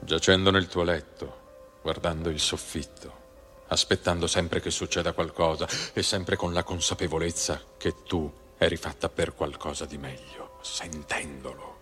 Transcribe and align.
Giacendo 0.00 0.50
nel 0.50 0.68
tuo 0.68 0.82
letto, 0.82 1.78
guardando 1.82 2.28
il 2.30 2.40
soffitto, 2.40 3.12
aspettando 3.68 4.26
sempre 4.26 4.60
che 4.60 4.70
succeda 4.70 5.12
qualcosa 5.12 5.66
e 5.92 6.02
sempre 6.02 6.36
con 6.36 6.52
la 6.52 6.62
consapevolezza 6.62 7.60
che 7.76 8.02
tu 8.04 8.30
eri 8.56 8.76
fatta 8.76 9.08
per 9.08 9.34
qualcosa 9.34 9.84
di 9.84 9.98
meglio, 9.98 10.58
sentendolo, 10.62 11.77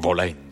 volendolo. 0.00 0.48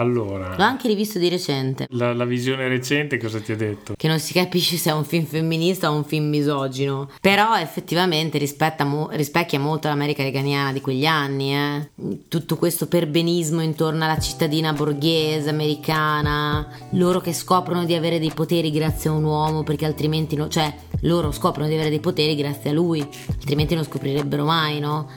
Allora, 0.00 0.54
L'ho 0.56 0.62
anche 0.62 0.86
rivisto 0.86 1.18
di 1.18 1.28
recente. 1.28 1.88
la, 1.90 2.14
la 2.14 2.24
visione 2.24 2.68
recente 2.68 3.16
cosa 3.18 3.40
ti 3.40 3.50
ha 3.50 3.56
detto? 3.56 3.94
Che 3.96 4.06
non 4.06 4.20
si 4.20 4.32
capisce 4.32 4.76
se 4.76 4.90
è 4.90 4.92
un 4.94 5.04
film 5.04 5.24
femminista 5.24 5.90
o 5.90 5.96
un 5.96 6.04
film 6.04 6.28
misogino. 6.28 7.08
Però 7.20 7.56
effettivamente 7.56 8.38
rispetta 8.38 8.84
mo- 8.84 9.08
rispecchia 9.10 9.58
molto 9.58 9.88
l'America 9.88 10.22
reganiana 10.22 10.72
di 10.72 10.80
quegli 10.80 11.04
anni. 11.04 11.52
eh. 11.52 11.90
Tutto 12.28 12.56
questo 12.56 12.86
perbenismo 12.86 13.60
intorno 13.60 14.04
alla 14.04 14.20
cittadina 14.20 14.72
borghese 14.72 15.50
americana. 15.50 16.68
Loro 16.92 17.18
che 17.18 17.32
scoprono 17.32 17.84
di 17.84 17.94
avere 17.94 18.20
dei 18.20 18.30
poteri 18.32 18.70
grazie 18.70 19.10
a 19.10 19.14
un 19.14 19.24
uomo 19.24 19.64
perché 19.64 19.84
altrimenti 19.84 20.36
no- 20.36 20.46
Cioè, 20.46 20.72
loro 21.00 21.32
scoprono 21.32 21.66
di 21.68 21.74
avere 21.74 21.90
dei 21.90 21.98
poteri 22.00 22.36
grazie 22.36 22.70
a 22.70 22.72
lui. 22.72 23.00
Altrimenti 23.30 23.74
non 23.74 23.82
scoprirebbero 23.82 24.44
mai, 24.44 24.78
no? 24.78 25.10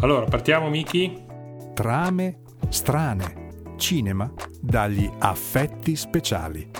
Allora, 0.00 0.24
partiamo 0.24 0.70
Miki? 0.70 1.20
Trame 1.74 2.38
strane. 2.68 3.50
Cinema 3.76 4.32
dagli 4.60 5.10
affetti 5.18 5.96
speciali. 5.96 6.70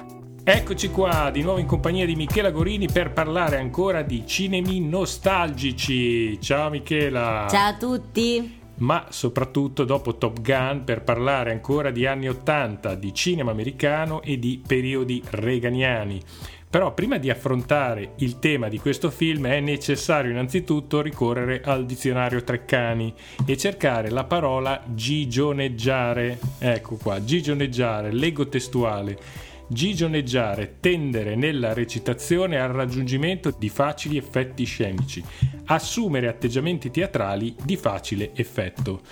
Eccoci 0.45 0.91
qua 0.91 1.31
di 1.31 1.43
nuovo 1.43 1.61
in 1.61 1.67
compagnia 1.67 2.05
di 2.05 2.17
Michela 2.17 2.51
Gorini 2.51 2.89
per 2.91 3.13
parlare 3.13 3.59
ancora 3.59 4.03
di 4.03 4.27
cinemi 4.27 4.81
nostalgici. 4.81 6.41
Ciao 6.41 6.69
Michela! 6.69 7.47
Ciao 7.49 7.69
a 7.69 7.77
tutti! 7.77 8.61
Ma 8.79 9.07
soprattutto 9.11 9.85
dopo 9.85 10.17
Top 10.17 10.41
Gun 10.41 10.83
per 10.85 11.05
parlare 11.05 11.53
ancora 11.53 11.93
di 11.93 12.07
anni 12.07 12.29
80, 12.29 12.97
di 12.97 13.15
cinema 13.15 13.53
americano 13.53 14.21
e 14.23 14.41
di 14.41 14.61
periodi 14.67 15.23
reganiani. 15.31 16.21
Però 16.73 16.95
prima 16.95 17.19
di 17.19 17.29
affrontare 17.29 18.13
il 18.21 18.39
tema 18.39 18.69
di 18.69 18.79
questo 18.79 19.11
film 19.11 19.47
è 19.47 19.61
necessario 19.61 20.31
innanzitutto 20.31 21.03
ricorrere 21.03 21.61
al 21.63 21.85
dizionario 21.85 22.43
Treccani 22.43 23.13
e 23.45 23.59
cercare 23.59 24.09
la 24.09 24.25
parola 24.25 24.83
gigioneggiare. 24.87 26.39
Ecco 26.59 26.97
qua, 26.97 27.23
gigioneggiare, 27.23 28.11
leggo 28.11 28.49
testuale. 28.49 29.19
Gigioneggiare, 29.67 30.77
tendere 30.81 31.35
nella 31.35 31.75
recitazione 31.75 32.59
al 32.59 32.71
raggiungimento 32.71 33.55
di 33.55 33.69
facili 33.69 34.17
effetti 34.17 34.65
scenici, 34.65 35.23
assumere 35.67 36.27
atteggiamenti 36.27 36.91
teatrali 36.91 37.55
di 37.63 37.77
facile 37.77 38.31
effetto. 38.35 39.03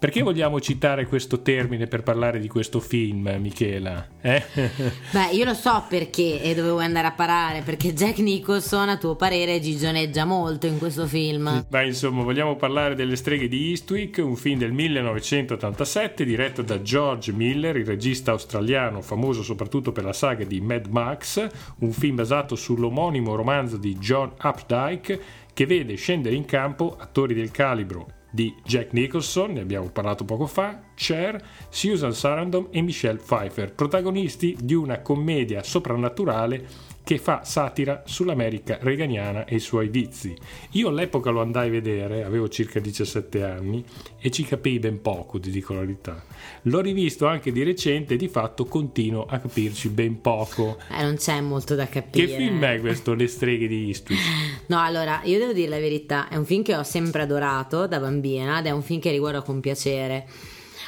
Perché 0.00 0.22
vogliamo 0.22 0.62
citare 0.62 1.04
questo 1.04 1.42
termine 1.42 1.86
per 1.86 2.02
parlare 2.02 2.40
di 2.40 2.48
questo 2.48 2.80
film, 2.80 3.36
Michela? 3.38 4.06
Eh? 4.22 4.42
Beh, 5.12 5.28
io 5.32 5.44
lo 5.44 5.52
so 5.52 5.84
perché 5.90 6.40
e 6.40 6.54
dove 6.54 6.70
vuoi 6.70 6.84
andare 6.84 7.08
a 7.08 7.12
parare, 7.12 7.60
perché 7.60 7.92
Jack 7.92 8.16
Nicholson, 8.20 8.88
a 8.88 8.96
tuo 8.96 9.14
parere, 9.14 9.60
gigioneggia 9.60 10.24
molto 10.24 10.66
in 10.66 10.78
questo 10.78 11.06
film. 11.06 11.66
Beh, 11.68 11.84
insomma, 11.84 12.22
vogliamo 12.22 12.56
parlare 12.56 12.94
delle 12.94 13.14
streghe 13.14 13.46
di 13.46 13.68
Eastwick, 13.68 14.24
un 14.24 14.36
film 14.36 14.58
del 14.58 14.72
1987 14.72 16.24
diretto 16.24 16.62
da 16.62 16.80
George 16.80 17.32
Miller, 17.32 17.76
il 17.76 17.84
regista 17.84 18.30
australiano 18.30 19.02
famoso 19.02 19.42
soprattutto 19.42 19.92
per 19.92 20.04
la 20.04 20.14
saga 20.14 20.44
di 20.46 20.62
Mad 20.62 20.86
Max, 20.86 21.46
un 21.80 21.92
film 21.92 22.14
basato 22.14 22.56
sull'omonimo 22.56 23.34
romanzo 23.34 23.76
di 23.76 23.94
John 23.96 24.32
Updike 24.42 25.20
che 25.52 25.66
vede 25.66 25.94
scendere 25.96 26.34
in 26.34 26.46
campo 26.46 26.96
attori 26.98 27.34
del 27.34 27.50
calibro 27.50 28.14
di 28.30 28.54
Jack 28.64 28.92
Nicholson, 28.92 29.52
ne 29.52 29.60
abbiamo 29.60 29.90
parlato 29.90 30.24
poco 30.24 30.46
fa, 30.46 30.80
Cher, 30.94 31.42
Susan 31.68 32.12
Sarandon 32.12 32.68
e 32.70 32.80
Michelle 32.80 33.18
Pfeiffer, 33.18 33.72
protagonisti 33.72 34.56
di 34.60 34.74
una 34.74 35.00
commedia 35.00 35.62
soprannaturale 35.62 36.66
che 37.02 37.18
fa 37.18 37.44
satira 37.44 38.02
sull'America 38.06 38.78
reganiana 38.80 39.44
e 39.44 39.56
i 39.56 39.60
suoi 39.60 39.88
vizi. 39.88 40.36
Io 40.72 40.88
all'epoca 40.88 41.30
lo 41.30 41.40
andai 41.40 41.68
a 41.68 41.70
vedere, 41.70 42.22
avevo 42.22 42.48
circa 42.48 42.78
17 42.78 43.42
anni 43.42 43.84
e 44.20 44.30
ci 44.30 44.44
capii 44.44 44.78
ben 44.78 45.00
poco, 45.00 45.40
ti 45.40 45.50
dico 45.50 45.74
la 45.74 45.80
verità. 45.80 46.22
L'ho 46.62 46.80
rivisto 46.80 47.26
anche 47.26 47.52
di 47.52 47.62
recente 47.62 48.14
e 48.14 48.16
di 48.16 48.28
fatto 48.28 48.66
continuo 48.66 49.26
a 49.28 49.38
capirci 49.38 49.88
ben 49.88 50.20
poco. 50.20 50.78
Eh, 50.90 51.02
non 51.02 51.16
c'è 51.16 51.40
molto 51.40 51.74
da 51.74 51.86
capire. 51.86 52.26
Che 52.26 52.36
film 52.36 52.64
è 52.64 52.80
questo 52.80 53.14
Le 53.14 53.26
streghe 53.26 53.66
di 53.66 53.86
Eastwick? 53.88 54.20
No, 54.66 54.80
allora, 54.80 55.20
io 55.24 55.38
devo 55.38 55.52
dire 55.52 55.68
la 55.68 55.80
verità, 55.80 56.28
è 56.28 56.36
un 56.36 56.44
film 56.44 56.62
che 56.62 56.76
ho 56.76 56.82
sempre 56.84 57.22
adorato 57.22 57.86
da 57.86 57.98
bambina 57.98 58.60
ed 58.60 58.66
è 58.66 58.70
un 58.70 58.82
film 58.82 59.00
che 59.00 59.10
riguardo 59.10 59.42
con 59.42 59.60
piacere. 59.60 60.26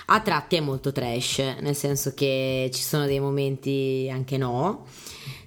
A 0.07 0.21
tratti 0.21 0.57
è 0.57 0.61
molto 0.61 0.93
trash, 0.93 1.39
nel 1.61 1.77
senso 1.77 2.13
che 2.15 2.71
ci 2.73 2.83
sono 2.83 3.07
dei 3.07 3.21
momenti 3.21 4.09
anche 4.13 4.37
no, 4.37 4.85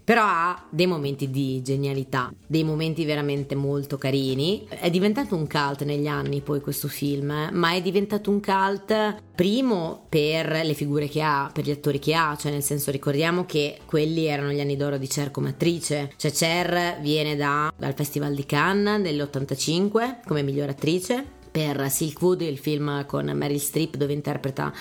però 0.06 0.22
ha 0.23 0.67
dei 0.69 0.85
momenti 0.85 1.31
di 1.31 1.63
genialità, 1.63 2.31
dei 2.45 2.63
momenti 2.63 3.03
veramente 3.05 3.55
molto 3.55 3.97
carini. 3.97 4.66
È 4.69 4.91
diventato 4.91 5.35
un 5.35 5.47
cult 5.47 5.84
negli 5.84 6.05
anni 6.05 6.41
poi 6.41 6.61
questo 6.61 6.88
film, 6.88 7.50
ma 7.51 7.73
è 7.73 7.81
diventato 7.81 8.29
un 8.29 8.39
cult 8.39 9.23
primo 9.35 10.05
per 10.07 10.61
le 10.63 10.75
figure 10.75 11.07
che 11.09 11.23
ha, 11.23 11.50
per 11.51 11.66
gli 11.66 11.72
attori 11.72 11.97
che 11.97 12.13
ha, 12.13 12.38
cioè 12.39 12.51
nel 12.51 12.61
senso 12.61 12.91
ricordiamo 12.91 13.45
che 13.45 13.79
quelli 13.85 14.25
erano 14.25 14.51
gli 14.51 14.59
anni 14.59 14.78
d'oro 14.78 15.00
di 15.00 15.07
Cher 15.07 15.31
come 15.31 15.50
attrice, 15.50 16.13
cioè 16.17 16.31
Cher 16.31 17.00
viene 17.01 17.35
da- 17.35 17.73
dal 17.75 17.95
Festival 17.95 18.35
di 18.35 18.45
Cannes 18.45 19.01
nell'85 19.01 20.19
come 20.25 20.44
miglior 20.44 20.69
attrice 20.69 21.34
per 21.55 21.89
Silkwood, 21.89 22.41
il 22.41 22.57
film 22.57 23.05
con 23.05 23.27
Meryl 23.27 23.61
Streep 23.61 23.95
dove 23.95 24.11
interpreta 24.11 24.73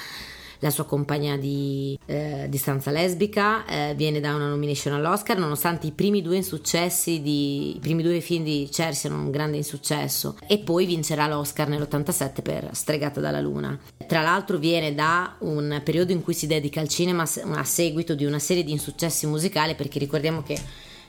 la 0.59 0.71
sua 0.71 0.87
compagna 0.87 1.37
di, 1.37 1.97
eh, 2.05 2.47
di 2.49 2.57
stanza 2.57 2.91
lesbica, 2.91 3.65
eh, 3.65 3.95
viene 3.95 4.19
da 4.19 4.35
una 4.35 4.49
nomination 4.49 4.93
all'Oscar, 4.93 5.39
nonostante 5.39 5.87
i 5.87 5.93
primi 5.93 6.21
due 6.21 6.35
insuccessi 6.35 7.23
di, 7.23 7.77
i 7.77 7.79
primi 7.79 8.03
due 8.03 8.21
film 8.21 8.43
di 8.43 8.69
Cher 8.73 8.97
siano 8.97 9.19
un 9.19 9.31
grande 9.31 9.57
insuccesso, 9.57 10.37
e 10.49 10.59
poi 10.59 10.85
vincerà 10.85 11.29
l'Oscar 11.29 11.69
nell'87 11.69 12.43
per 12.43 12.71
Stregata 12.73 13.21
dalla 13.21 13.41
Luna. 13.41 13.79
Tra 14.09 14.23
l'altro 14.23 14.59
viene 14.59 14.97
da 14.97 15.37
un 15.41 15.81
periodo 15.85 16.11
in 16.11 16.25
cui 16.25 16.35
si 16.35 16.49
dedica 16.49 16.81
al 16.81 16.89
cinema 16.89 17.23
a 17.23 17.65
seguito 17.65 18.17
di 18.17 18.25
una 18.25 18.41
serie 18.41 18.65
di 18.65 18.73
insuccessi 18.73 19.29
musicali, 19.29 19.77
perché 19.77 20.01
ricordiamo 20.01 20.43
che 20.43 20.59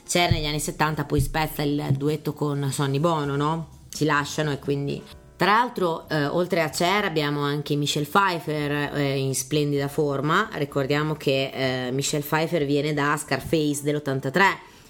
Cher 0.07 0.31
negli 0.31 0.45
anni 0.45 0.59
70 0.59 1.05
poi 1.05 1.21
spezza 1.21 1.63
il 1.63 1.83
duetto 1.97 2.33
con 2.33 2.69
Sonny 2.71 2.99
Bono, 2.99 3.35
no? 3.35 3.69
Si 3.89 4.05
lasciano 4.05 4.51
e 4.51 4.59
quindi 4.59 5.01
tra 5.37 5.51
l'altro, 5.51 6.07
eh, 6.07 6.25
oltre 6.27 6.61
a 6.61 6.69
Cher 6.69 7.03
abbiamo 7.03 7.41
anche 7.41 7.75
Michelle 7.75 8.05
Pfeiffer 8.05 8.95
eh, 8.95 9.17
in 9.17 9.35
splendida 9.35 9.89
forma. 9.89 10.49
Ricordiamo 10.53 11.15
che 11.15 11.87
eh, 11.87 11.91
Michelle 11.91 12.23
Pfeiffer 12.23 12.65
viene 12.65 12.93
da 12.93 13.17
Scarface 13.17 13.81
dell'83, 13.83 14.41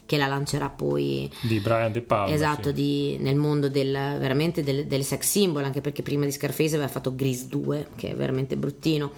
che 0.05 0.17
la 0.17 0.27
lancerà 0.27 0.69
poi 0.69 1.31
Di 1.41 1.59
Brian 1.59 1.91
De 1.91 2.01
Palma. 2.01 2.31
esatto 2.31 2.69
sì. 2.69 2.73
di- 2.73 3.17
nel 3.19 3.35
mondo 3.35 3.69
del, 3.69 3.91
veramente 3.91 4.61
del, 4.63 4.85
del 4.85 5.03
sex 5.03 5.27
symbol, 5.27 5.63
anche 5.63 5.81
perché 5.81 6.03
prima 6.03 6.25
di 6.25 6.31
Scarface 6.31 6.75
aveva 6.75 6.89
fatto 6.89 7.15
Grease 7.15 7.47
2, 7.47 7.87
che 7.95 8.11
è 8.11 8.15
veramente 8.15 8.55
bruttino. 8.55 9.11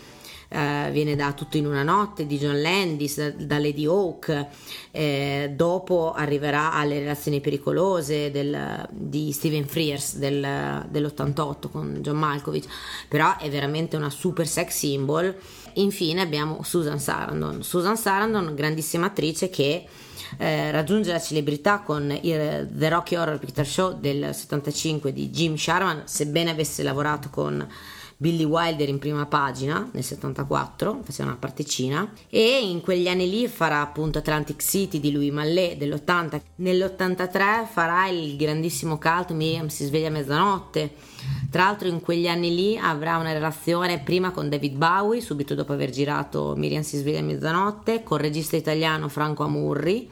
Eh, 0.50 0.90
viene 0.92 1.16
da 1.18 1.34
Tutto 1.34 1.58
in 1.58 1.66
una 1.66 1.84
notte 1.84 2.26
di 2.26 2.38
John 2.38 2.62
Landis, 2.62 3.32
da, 3.32 3.60
Lady 3.60 3.86
Hawk, 3.86 4.48
eh, 4.92 5.52
dopo 5.54 6.14
arriverà 6.14 6.72
alle 6.72 7.00
relazioni 7.00 7.42
pericolose 7.42 8.32
del- 8.32 8.88
di 8.90 9.32
Steven 9.34 9.68
Frears 9.68 10.16
del- 10.16 10.86
dell'88 10.90 11.70
con 11.70 11.98
John 12.02 12.18
Malkovich, 12.18 12.66
però 13.10 13.38
è 13.38 13.50
veramente 13.50 13.98
una 13.98 14.10
super 14.10 14.48
sex 14.48 14.74
symbol. 14.78 15.36
Infine 15.74 16.22
abbiamo 16.22 16.64
Susan 16.64 17.00
Sarandon, 17.00 17.62
Susan 17.64 17.98
Sarandon, 17.98 18.56
grandissima 18.56 19.08
attrice 19.08 19.50
che 19.50 19.86
eh, 20.38 20.72
raggiunge 20.72 21.12
la 21.14 21.22
celebrità 21.22 21.80
con 21.80 22.12
il 22.22 22.68
The 22.70 22.90
Rocky 22.90 23.16
Horror 23.16 23.40
Picture 23.40 23.66
Show 23.66 23.98
del 23.98 24.36
75 24.36 25.14
di 25.14 25.30
Jim 25.30 25.56
Sharman, 25.56 26.02
sebbene 26.06 26.52
avesse 26.52 26.84
lavorato 26.84 27.30
con 27.30 27.66
Billy 28.20 28.46
Wilder 28.46 28.90
in 28.90 28.98
prima 28.98 29.28
pagina 29.28 29.88
nel 29.94 30.04
74, 30.04 31.02
faceva 31.04 31.30
una 31.30 31.38
particina 31.38 32.12
e 32.30 32.68
in 32.68 32.82
quegli 32.82 33.08
anni 33.08 33.30
lì 33.30 33.48
farà 33.48 33.82
appunto 33.82 34.18
Atlantic 34.18 34.60
City 34.64 35.00
di 35.00 35.12
Louis 35.12 35.32
Mallet 35.32 35.78
dell'80. 35.78 36.42
Nell'83 36.56 37.68
farà 37.68 38.08
il 38.08 38.36
grandissimo 38.36 38.98
cult 38.98 39.34
Miriam 39.34 39.68
si 39.68 39.86
sveglia 39.86 40.08
a 40.08 40.12
mezzanotte. 40.12 40.96
Tra 41.52 41.66
l'altro 41.66 41.88
in 41.88 42.02
quegli 42.02 42.28
anni 42.28 42.56
lì 42.56 42.76
avrà 42.76 43.18
una 43.18 43.34
relazione 43.34 44.00
prima 44.00 44.32
con 44.32 44.50
David 44.50 44.76
Bowie, 44.76 45.22
subito 45.22 45.54
dopo 45.54 45.74
aver 45.74 45.92
girato 45.92 46.56
Miriam 46.58 46.82
si 46.82 46.98
sveglia 46.98 47.20
a 47.20 47.24
mezzanotte, 47.24 48.02
col 48.02 48.20
regista 48.20 48.56
italiano 48.56 49.10
Franco 49.10 49.44
Amurri 49.44 50.10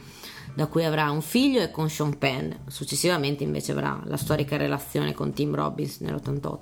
da 0.53 0.68
cui 0.68 0.85
avrà 0.85 1.12
un 1.12 1.21
figlio 1.21 1.62
e 1.62 1.69
con 1.69 1.89
Sean 1.89 2.18
Penn. 2.18 2.51
Successivamente 2.68 3.44
invece 3.44 3.74
avrà 3.74 4.00
la 4.06 4.15
storica 4.15 4.57
relazione 4.57 5.13
con 5.13 5.33
Tim 5.33 5.53
Robbins 5.53 6.00
nell'88. 6.00 6.59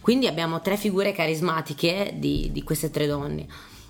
Quindi 0.00 0.26
abbiamo 0.26 0.60
tre 0.60 0.76
figure 0.76 1.12
carismatiche 1.12 2.14
di, 2.16 2.50
di 2.52 2.62
queste 2.62 2.90
tre 2.90 3.06
donne. 3.06 3.46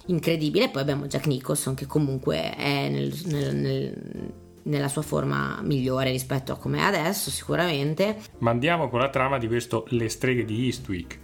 Incredibile. 0.07 0.69
Poi 0.71 0.83
abbiamo 0.83 1.07
Jack 1.07 1.27
Nicholson 1.27 1.75
che 1.75 1.87
comunque 1.87 2.55
è 2.55 2.89
nel- 2.89 3.21
nel- 3.27 3.55
nel- 3.57 4.33
nella 4.67 4.89
sua 4.89 5.03
forma 5.03 5.61
migliore 5.63 6.11
rispetto 6.11 6.53
a 6.53 6.57
come 6.59 6.79
è 6.79 6.83
adesso 6.83 7.31
sicuramente. 7.31 8.17
Ma 8.39 8.51
andiamo 8.51 8.89
con 8.89 8.99
la 9.01 9.11
trama 9.11 9.39
di 9.39 9.47
questo 9.47 9.85
Le 9.91 10.09
streghe 10.09 10.45
di 10.45 10.65
Eastwick. 10.67 11.19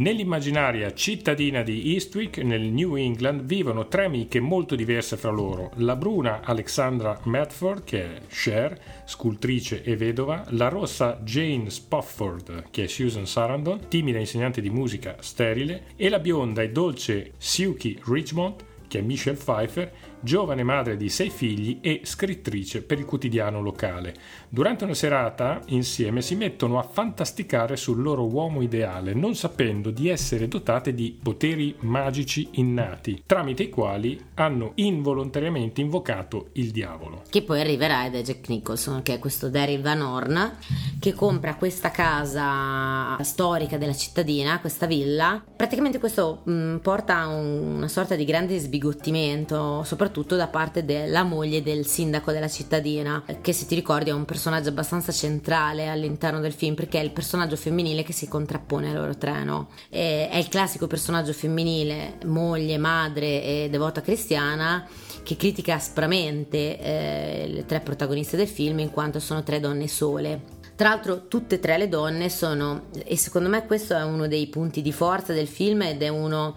Nell'immaginaria 0.00 0.94
cittadina 0.94 1.60
di 1.60 1.92
Eastwick, 1.92 2.38
nel 2.38 2.62
New 2.62 2.96
England, 2.96 3.42
vivono 3.42 3.86
tre 3.86 4.06
amiche 4.06 4.40
molto 4.40 4.74
diverse 4.74 5.18
fra 5.18 5.30
loro. 5.30 5.72
La 5.74 5.94
bruna 5.94 6.40
Alexandra 6.42 7.20
Medford, 7.24 7.84
che 7.84 8.02
è 8.04 8.20
Cher, 8.26 8.80
scultrice 9.04 9.82
e 9.82 9.96
vedova, 9.96 10.46
la 10.52 10.68
rossa 10.68 11.20
Jane 11.22 11.68
Spofford, 11.68 12.70
che 12.70 12.84
è 12.84 12.86
Susan 12.86 13.26
Sarandon, 13.26 13.88
timida 13.88 14.18
insegnante 14.18 14.62
di 14.62 14.70
musica 14.70 15.16
sterile, 15.20 15.88
e 15.96 16.08
la 16.08 16.18
bionda 16.18 16.62
e 16.62 16.70
dolce 16.70 17.32
Suki 17.36 18.00
Richmond, 18.06 18.54
che 18.88 19.00
è 19.00 19.02
Michelle 19.02 19.36
Pfeiffer, 19.36 19.92
giovane 20.20 20.62
madre 20.62 20.96
di 20.96 21.08
sei 21.08 21.30
figli 21.30 21.78
e 21.80 22.02
scrittrice 22.04 22.82
per 22.82 22.98
il 22.98 23.04
quotidiano 23.06 23.62
locale. 23.62 24.14
Durante 24.48 24.84
una 24.84 24.94
serata 24.94 25.60
insieme 25.68 26.20
si 26.20 26.34
mettono 26.34 26.78
a 26.78 26.82
fantasticare 26.82 27.76
sul 27.76 28.02
loro 28.02 28.26
uomo 28.26 28.60
ideale, 28.60 29.14
non 29.14 29.34
sapendo 29.34 29.90
di 29.90 30.08
essere 30.08 30.48
dotate 30.48 30.92
di 30.92 31.18
poteri 31.22 31.74
magici 31.80 32.48
innati, 32.52 33.22
tramite 33.24 33.62
i 33.62 33.70
quali 33.70 34.20
hanno 34.34 34.72
involontariamente 34.74 35.80
invocato 35.80 36.48
il 36.52 36.70
diavolo. 36.70 37.22
Che 37.28 37.42
poi 37.42 37.60
arriverà 37.60 38.08
da 38.10 38.20
Jack 38.20 38.48
Nicholson, 38.48 39.02
che 39.02 39.14
è 39.14 39.18
questo 39.18 39.48
Daryl 39.48 39.80
Van 39.80 40.02
Horn, 40.02 40.56
che 40.98 41.14
compra 41.14 41.54
questa 41.54 41.90
casa 41.90 43.16
storica 43.22 43.78
della 43.78 43.94
cittadina, 43.94 44.60
questa 44.60 44.86
villa. 44.86 45.42
Praticamente 45.56 45.98
questo 45.98 46.42
mh, 46.44 46.76
porta 46.76 47.16
a 47.16 47.28
un, 47.28 47.76
una 47.76 47.88
sorta 47.88 48.16
di 48.16 48.24
grande 48.24 48.58
sbigottimento, 48.58 49.82
soprattutto 49.84 50.09
soprattutto 50.10 50.34
da 50.34 50.48
parte 50.48 50.84
della 50.84 51.22
moglie 51.22 51.62
del 51.62 51.86
sindaco 51.86 52.32
della 52.32 52.48
cittadina, 52.48 53.22
che 53.40 53.52
se 53.52 53.66
ti 53.66 53.76
ricordi 53.76 54.10
è 54.10 54.12
un 54.12 54.24
personaggio 54.24 54.70
abbastanza 54.70 55.12
centrale 55.12 55.88
all'interno 55.88 56.40
del 56.40 56.52
film 56.52 56.74
perché 56.74 56.98
è 56.98 57.04
il 57.04 57.12
personaggio 57.12 57.54
femminile 57.54 58.02
che 58.02 58.12
si 58.12 58.26
contrappone 58.26 58.90
a 58.90 58.92
loro 58.92 59.16
tre, 59.16 59.44
no? 59.44 59.68
È 59.88 60.36
il 60.36 60.48
classico 60.48 60.88
personaggio 60.88 61.32
femminile, 61.32 62.18
moglie, 62.24 62.76
madre 62.76 63.42
e 63.42 63.68
devota 63.70 64.00
cristiana 64.00 64.84
che 65.22 65.36
critica 65.36 65.74
aspramente 65.74 66.78
eh, 66.80 67.46
le 67.48 67.64
tre 67.66 67.80
protagoniste 67.80 68.36
del 68.36 68.48
film 68.48 68.80
in 68.80 68.90
quanto 68.90 69.20
sono 69.20 69.44
tre 69.44 69.60
donne 69.60 69.86
sole. 69.86 70.58
Tra 70.74 70.88
l'altro 70.88 71.28
tutte 71.28 71.56
e 71.56 71.60
tre 71.60 71.78
le 71.78 71.88
donne 71.88 72.28
sono, 72.30 72.86
e 73.04 73.16
secondo 73.16 73.48
me 73.48 73.64
questo 73.66 73.94
è 73.94 74.02
uno 74.02 74.26
dei 74.26 74.48
punti 74.48 74.82
di 74.82 74.92
forza 74.92 75.32
del 75.32 75.46
film 75.46 75.82
ed 75.82 76.02
è 76.02 76.08
uno 76.08 76.56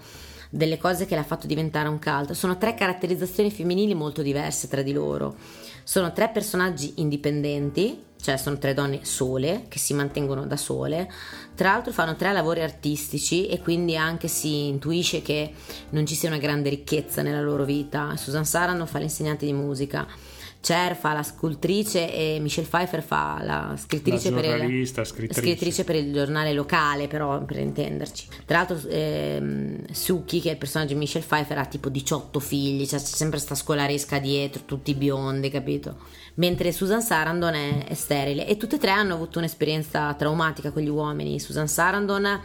delle 0.54 0.78
cose 0.78 1.08
che 1.08 1.16
l'ha 1.16 1.24
fatto 1.24 1.48
diventare 1.48 1.90
un 1.90 2.00
cult. 2.00 2.34
Sono 2.34 2.60
tre 2.60 2.76
caratterizzazioni 2.76 3.50
femminili 3.50 3.96
molto 3.96 4.22
diverse 4.22 4.68
tra 4.68 4.84
di 4.84 4.94
loro. 4.94 5.36
Sono 5.84 6.14
tre 6.14 6.30
personaggi 6.30 6.94
indipendenti, 6.98 8.04
cioè 8.22 8.38
sono 8.38 8.60
tre 8.60 8.76
donne 8.76 9.00
sole 9.04 9.66
che 9.68 9.80
si 9.80 9.96
mantengono 9.96 10.46
da 10.46 10.56
sole. 10.56 11.12
Tra 11.56 11.72
l'altro 11.72 11.92
fanno 11.92 12.16
tre 12.16 12.32
lavori 12.34 12.62
artistici 12.62 13.48
e 13.48 13.62
quindi 13.62 13.98
anche 13.98 14.28
si 14.28 14.68
intuisce 14.68 15.24
che 15.24 15.52
non 15.90 16.06
ci 16.06 16.14
sia 16.14 16.30
una 16.30 16.38
grande 16.38 16.70
ricchezza 16.70 17.24
nella 17.24 17.42
loro 17.42 17.66
vita. 17.66 18.16
Susan 18.16 18.46
Sarandon 18.46 18.86
fa 18.86 19.00
l'insegnante 19.00 19.48
di 19.48 19.54
musica. 19.54 20.08
Cher 20.64 20.96
fa 20.96 21.12
la 21.12 21.24
scultrice 21.24 22.10
e 22.10 22.40
Michelle 22.40 22.66
Pfeiffer 22.66 23.04
fa 23.04 23.38
la 23.44 23.76
scrittrice, 23.78 24.30
la 24.30 24.40
per, 24.40 24.64
il, 24.64 24.88
scrittrice. 24.88 25.34
scrittrice 25.34 25.84
per 25.84 25.96
il 25.98 26.14
giornale 26.14 26.54
locale, 26.54 27.10
però 27.10 27.44
per 27.44 27.58
intenderci. 27.58 28.28
Tra 28.46 28.60
l'altro, 28.60 28.80
ehm, 28.88 29.92
Suki, 29.92 30.40
che 30.40 30.48
è 30.48 30.52
il 30.54 30.58
personaggio 30.58 30.94
di 30.94 31.00
Michelle 31.00 31.26
Pfeiffer, 31.26 31.58
ha 31.58 31.66
tipo 31.66 31.90
18 31.90 32.40
figli, 32.40 32.88
cioè 32.88 33.00
c'è 33.00 33.06
sempre 33.06 33.40
sta 33.40 33.56
scolaresca 33.56 34.20
dietro, 34.20 34.62
tutti 34.64 34.94
biondi, 34.94 35.50
capito? 35.50 35.98
Mentre 36.36 36.72
Susan 36.72 37.02
Sarandon 37.02 37.54
è, 37.54 37.86
è 37.86 37.94
sterile 37.94 38.48
e 38.48 38.58
tutte 38.58 38.78
e 38.78 38.80
tre 38.80 38.90
hanno 38.90 39.14
avuto 39.14 39.38
un'esperienza 39.38 40.12
traumatica 40.16 40.72
con 40.72 40.82
gli 40.82 40.90
uomini. 40.90 41.40
Susan 41.40 41.68
Sarandon 41.68 42.42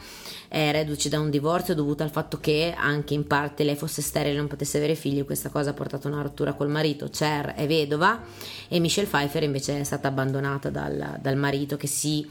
è 0.49 0.71
reduce 0.73 1.09
da 1.09 1.19
un 1.19 1.31
divorzio 1.31 1.75
dovuto 1.75 2.03
al 2.03 2.11
fatto 2.11 2.39
che 2.39 2.75
anche 2.77 3.15
in 3.15 3.27
parte 3.27 3.65
lei 3.65 3.77
fosse 3.77 4.03
sterile 4.03 4.35
e 4.35 4.39
non 4.39 4.47
potesse 4.47 4.77
avere 4.77 4.95
figli, 4.95 5.25
questa 5.25 5.49
cosa 5.49 5.71
ha 5.71 5.75
portato 5.75 6.09
a 6.09 6.11
una 6.13 6.23
rottura 6.23 6.53
col 6.53 6.69
marito. 6.69 7.09
Cher 7.09 7.55
è 7.55 7.67
vedova 7.67 8.23
e 8.69 8.79
Michelle 8.79 9.09
Pfeiffer 9.09 9.43
invece 9.43 9.81
è 9.81 9.85
stata 9.85 10.09
abbandonata 10.09 10.69
dal, 10.69 11.17
dal 11.21 11.37
marito 11.37 11.79
che 11.79 11.87
si 11.87 12.29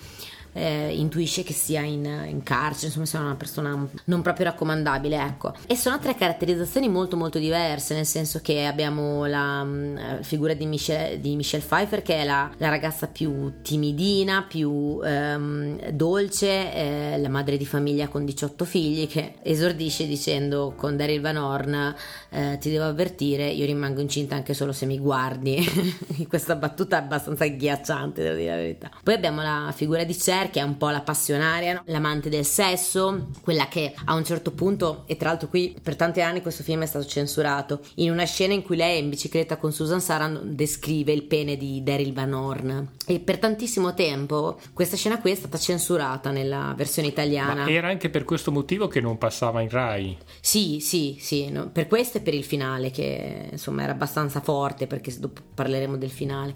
eh, 0.57 0.95
intuisce 0.95 1.43
che 1.43 1.53
sia 1.53 1.81
in, 1.81 2.03
in 2.27 2.41
carcere, 2.41 2.87
insomma 2.87 3.05
sia 3.05 3.19
una 3.19 3.35
persona 3.35 3.87
non 4.05 4.21
proprio 4.21 4.45
raccomandabile, 4.45 5.17
ecco. 5.17 5.53
E 5.67 5.75
sono 5.75 5.99
tre 5.99 6.15
caratterizzazioni 6.15 6.89
molto 6.89 7.15
molto 7.15 7.37
diverse, 7.37 7.93
nel 7.93 8.05
senso 8.05 8.39
che 8.41 8.65
abbiamo 8.65 9.25
la, 9.25 9.63
mm, 9.63 9.95
la 9.95 10.23
figura 10.23 10.53
di 10.55 10.65
Michelle, 10.65 11.19
di 11.19 11.35
Michelle, 11.35 11.63
Pfeiffer 11.63 12.01
che 12.01 12.15
è 12.15 12.25
la, 12.25 12.49
la, 12.57 12.69
ragazza 12.69 13.07
più 13.07 13.61
timidina, 13.61 14.43
più 14.47 14.99
ehm, 15.03 15.91
dolce, 15.91 16.73
eh, 16.73 17.17
la 17.19 17.29
madre 17.29 17.57
di 17.57 17.65
famiglia 17.65 18.07
con 18.07 18.25
18 18.25 18.65
figli 18.65 19.07
che 19.07 19.35
esordisce 19.43 20.07
dicendo 20.07 20.73
con 20.75 20.97
Daryl 20.97 21.21
Van 21.21 21.37
Horn 21.37 21.95
eh, 22.29 22.57
ti 22.59 22.71
devo 22.71 22.85
avvertire, 22.85 23.47
io 23.47 23.65
rimango 23.65 24.01
incinta 24.01 24.35
anche 24.35 24.53
solo 24.53 24.71
se 24.71 24.85
mi 24.85 24.97
guardi. 24.97 25.63
Questa 26.27 26.55
battuta 26.55 26.97
è 26.97 27.01
abbastanza 27.01 27.43
agghiacciante, 27.43 28.23
devo 28.23 28.35
dire 28.35 28.49
la 28.49 28.55
verità. 28.55 28.89
Poi 29.03 29.13
abbiamo 29.13 29.41
la 29.41 29.71
figura 29.75 30.03
di 30.03 30.15
Cher 30.15 30.46
che 30.49 30.59
è 30.59 30.63
un 30.63 30.77
po' 30.77 30.89
la 30.89 31.01
passionaria, 31.01 31.73
no? 31.73 31.81
l'amante 31.85 32.29
del 32.29 32.45
sesso, 32.45 33.27
quella 33.41 33.67
che 33.67 33.93
a 34.05 34.13
un 34.13 34.23
certo 34.23 34.51
punto, 34.51 35.03
e 35.05 35.17
tra 35.17 35.29
l'altro 35.29 35.47
qui 35.47 35.75
per 35.81 35.95
tanti 35.95 36.21
anni 36.21 36.41
questo 36.41 36.63
film 36.63 36.83
è 36.83 36.85
stato 36.85 37.05
censurato, 37.05 37.81
in 37.95 38.11
una 38.11 38.25
scena 38.25 38.53
in 38.53 38.63
cui 38.63 38.75
lei 38.75 38.97
è 38.97 39.01
in 39.01 39.09
bicicletta 39.09 39.57
con 39.57 39.71
Susan 39.71 40.01
Sarandon 40.01 40.55
descrive 40.55 41.11
il 41.11 41.23
pene 41.23 41.57
di 41.57 41.83
Daryl 41.83 42.13
Van 42.13 42.33
Horn 42.33 42.89
e 43.05 43.19
per 43.19 43.37
tantissimo 43.37 43.93
tempo 43.93 44.59
questa 44.73 44.95
scena 44.97 45.19
qui 45.19 45.31
è 45.31 45.35
stata 45.35 45.57
censurata 45.57 46.31
nella 46.31 46.73
versione 46.75 47.07
italiana. 47.07 47.63
Ma 47.63 47.69
era 47.69 47.87
anche 47.87 48.09
per 48.09 48.23
questo 48.23 48.51
motivo 48.51 48.87
che 48.87 49.01
non 49.01 49.17
passava 49.17 49.61
in 49.61 49.69
Rai? 49.69 50.17
Sì, 50.39 50.79
sì, 50.79 51.17
sì, 51.19 51.49
no? 51.49 51.69
per 51.69 51.87
questo 51.87 52.17
e 52.17 52.21
per 52.21 52.33
il 52.33 52.43
finale 52.43 52.91
che 52.91 53.49
insomma 53.51 53.83
era 53.83 53.91
abbastanza 53.91 54.41
forte 54.41 54.87
perché 54.87 55.13
dopo 55.19 55.41
parleremo 55.53 55.97
del 55.97 56.11
finale. 56.11 56.53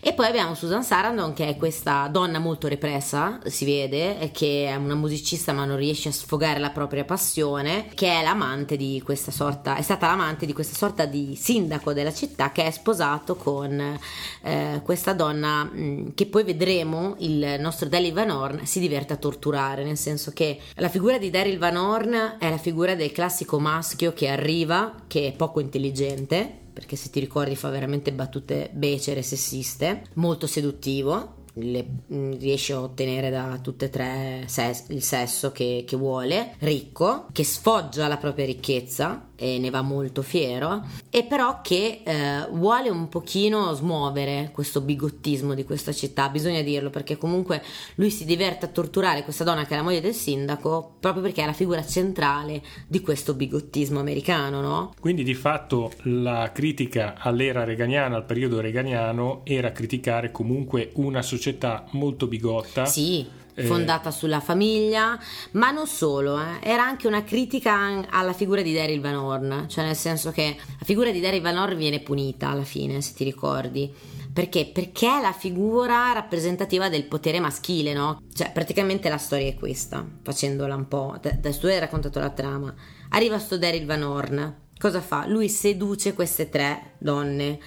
E 0.00 0.12
poi 0.12 0.26
abbiamo 0.26 0.54
Susan 0.54 0.82
Sarandon 0.82 1.32
che 1.32 1.48
è 1.48 1.56
questa 1.56 2.08
donna 2.10 2.38
molto 2.38 2.68
repressa, 2.68 3.38
si 3.44 3.64
vede, 3.64 4.30
che 4.32 4.66
è 4.66 4.74
una 4.76 4.94
musicista 4.94 5.52
ma 5.52 5.64
non 5.64 5.76
riesce 5.76 6.08
a 6.08 6.12
sfogare 6.12 6.58
la 6.58 6.70
propria 6.70 7.04
passione, 7.04 7.88
che 7.94 8.08
è 8.08 8.22
l'amante 8.22 8.76
di 8.76 9.00
questa 9.04 9.30
sorta, 9.30 9.76
è 9.76 9.82
stata 9.82 10.06
l'amante 10.06 10.46
di 10.46 10.52
questa 10.52 10.76
sorta 10.76 11.04
di 11.04 11.36
sindaco 11.36 11.92
della 11.92 12.12
città 12.12 12.52
che 12.52 12.64
è 12.66 12.70
sposato 12.70 13.36
con 13.36 13.98
eh, 14.42 14.80
questa 14.84 15.12
donna 15.12 15.64
mh, 15.64 15.80
mm, 15.82 16.08
che 16.14 16.26
poi 16.26 16.44
vedremo 16.44 17.16
il 17.18 17.56
nostro 17.58 17.88
Daryl 17.88 18.12
Van 18.12 18.30
Horn 18.30 18.66
si 18.66 18.80
diverte 18.80 19.12
a 19.12 19.16
torturare, 19.16 19.84
nel 19.84 19.98
senso 19.98 20.32
che 20.32 20.58
la 20.74 20.88
figura 20.88 21.18
di 21.18 21.30
Daryl 21.30 21.58
Van 21.58 21.76
Horn 21.76 22.36
è 22.38 22.50
la 22.50 22.58
figura 22.58 22.94
del 22.94 23.12
classico 23.12 23.58
maschio 23.58 24.12
che 24.12 24.28
arriva, 24.28 24.94
che 25.06 25.28
è 25.28 25.32
poco 25.32 25.60
intelligente, 25.60 26.60
perché 26.72 26.96
se 26.96 27.10
ti 27.10 27.20
ricordi 27.20 27.56
fa 27.56 27.68
veramente 27.68 28.12
battute 28.12 28.70
becere 28.72 29.22
sessiste, 29.22 30.04
molto 30.14 30.46
seduttivo, 30.46 31.40
le, 31.54 31.86
mm, 32.12 32.32
riesce 32.38 32.72
a 32.72 32.80
ottenere 32.80 33.30
da 33.30 33.58
tutte 33.60 33.86
e 33.86 33.90
tre 33.90 34.44
ses- 34.46 34.86
il 34.88 35.02
sesso 35.02 35.52
che, 35.52 35.84
che 35.86 35.96
vuole, 35.96 36.54
ricco, 36.60 37.26
che 37.32 37.44
sfoggia 37.44 38.08
la 38.08 38.16
propria 38.16 38.46
ricchezza 38.46 39.28
e 39.42 39.58
ne 39.58 39.70
va 39.70 39.82
molto 39.82 40.22
fiero, 40.22 40.84
e 41.10 41.24
però 41.24 41.60
che 41.62 42.02
eh, 42.04 42.46
vuole 42.52 42.90
un 42.90 43.08
pochino 43.08 43.72
smuovere 43.72 44.50
questo 44.52 44.80
bigottismo 44.80 45.54
di 45.54 45.64
questa 45.64 45.92
città, 45.92 46.28
bisogna 46.28 46.62
dirlo 46.62 46.90
perché 46.90 47.18
comunque 47.18 47.60
lui 47.96 48.10
si 48.10 48.24
diverte 48.24 48.66
a 48.66 48.68
torturare 48.68 49.24
questa 49.24 49.42
donna 49.42 49.66
che 49.66 49.74
è 49.74 49.76
la 49.76 49.82
moglie 49.82 50.00
del 50.00 50.14
sindaco 50.14 50.94
proprio 51.00 51.24
perché 51.24 51.42
è 51.42 51.46
la 51.46 51.52
figura 51.52 51.84
centrale 51.84 52.62
di 52.86 53.00
questo 53.00 53.34
bigottismo 53.34 53.98
americano, 53.98 54.60
no? 54.60 54.94
Quindi 55.00 55.24
di 55.24 55.34
fatto 55.34 55.90
la 56.02 56.52
critica 56.52 57.14
all'era 57.18 57.64
reganiana, 57.64 58.14
al 58.14 58.24
periodo 58.24 58.60
reganiano, 58.60 59.40
era 59.42 59.72
criticare 59.72 60.30
comunque 60.30 60.92
una 60.94 61.22
società 61.22 61.84
molto 61.90 62.28
bigotta. 62.28 62.84
Sì. 62.84 63.40
Fondata 63.54 64.10
sulla 64.10 64.40
famiglia, 64.40 65.18
ma 65.52 65.70
non 65.70 65.86
solo, 65.86 66.38
eh. 66.40 66.58
era 66.62 66.84
anche 66.84 67.06
una 67.06 67.22
critica 67.22 68.06
alla 68.08 68.32
figura 68.32 68.62
di 68.62 68.72
Daryl 68.72 69.00
Van 69.00 69.16
Horn, 69.16 69.66
cioè 69.68 69.84
nel 69.84 69.96
senso 69.96 70.30
che 70.30 70.56
la 70.56 70.84
figura 70.84 71.10
di 71.10 71.20
Daryl 71.20 71.42
Van 71.42 71.58
Horn 71.58 71.76
viene 71.76 72.00
punita 72.00 72.48
alla 72.48 72.64
fine, 72.64 73.00
se 73.00 73.12
ti 73.14 73.24
ricordi. 73.24 73.92
Perché? 74.32 74.70
Perché 74.72 75.18
è 75.18 75.20
la 75.20 75.32
figura 75.32 76.12
rappresentativa 76.12 76.88
del 76.88 77.04
potere 77.04 77.38
maschile, 77.38 77.92
no? 77.92 78.22
Cioè, 78.32 78.50
praticamente 78.50 79.10
la 79.10 79.18
storia 79.18 79.48
è 79.48 79.54
questa, 79.54 80.06
facendola 80.22 80.74
un 80.74 80.88
po'. 80.88 81.14
Adesso 81.22 81.60
tu 81.60 81.66
hai 81.66 81.78
raccontato 81.78 82.18
la 82.18 82.30
trama. 82.30 82.74
Arriva 83.10 83.38
sto 83.38 83.58
Daryl 83.58 83.84
Van 83.84 84.02
Horn. 84.02 84.56
Cosa 84.78 85.02
fa? 85.02 85.26
Lui 85.26 85.50
seduce 85.50 86.14
queste 86.14 86.48
tre 86.48 86.94
donne 86.96 87.58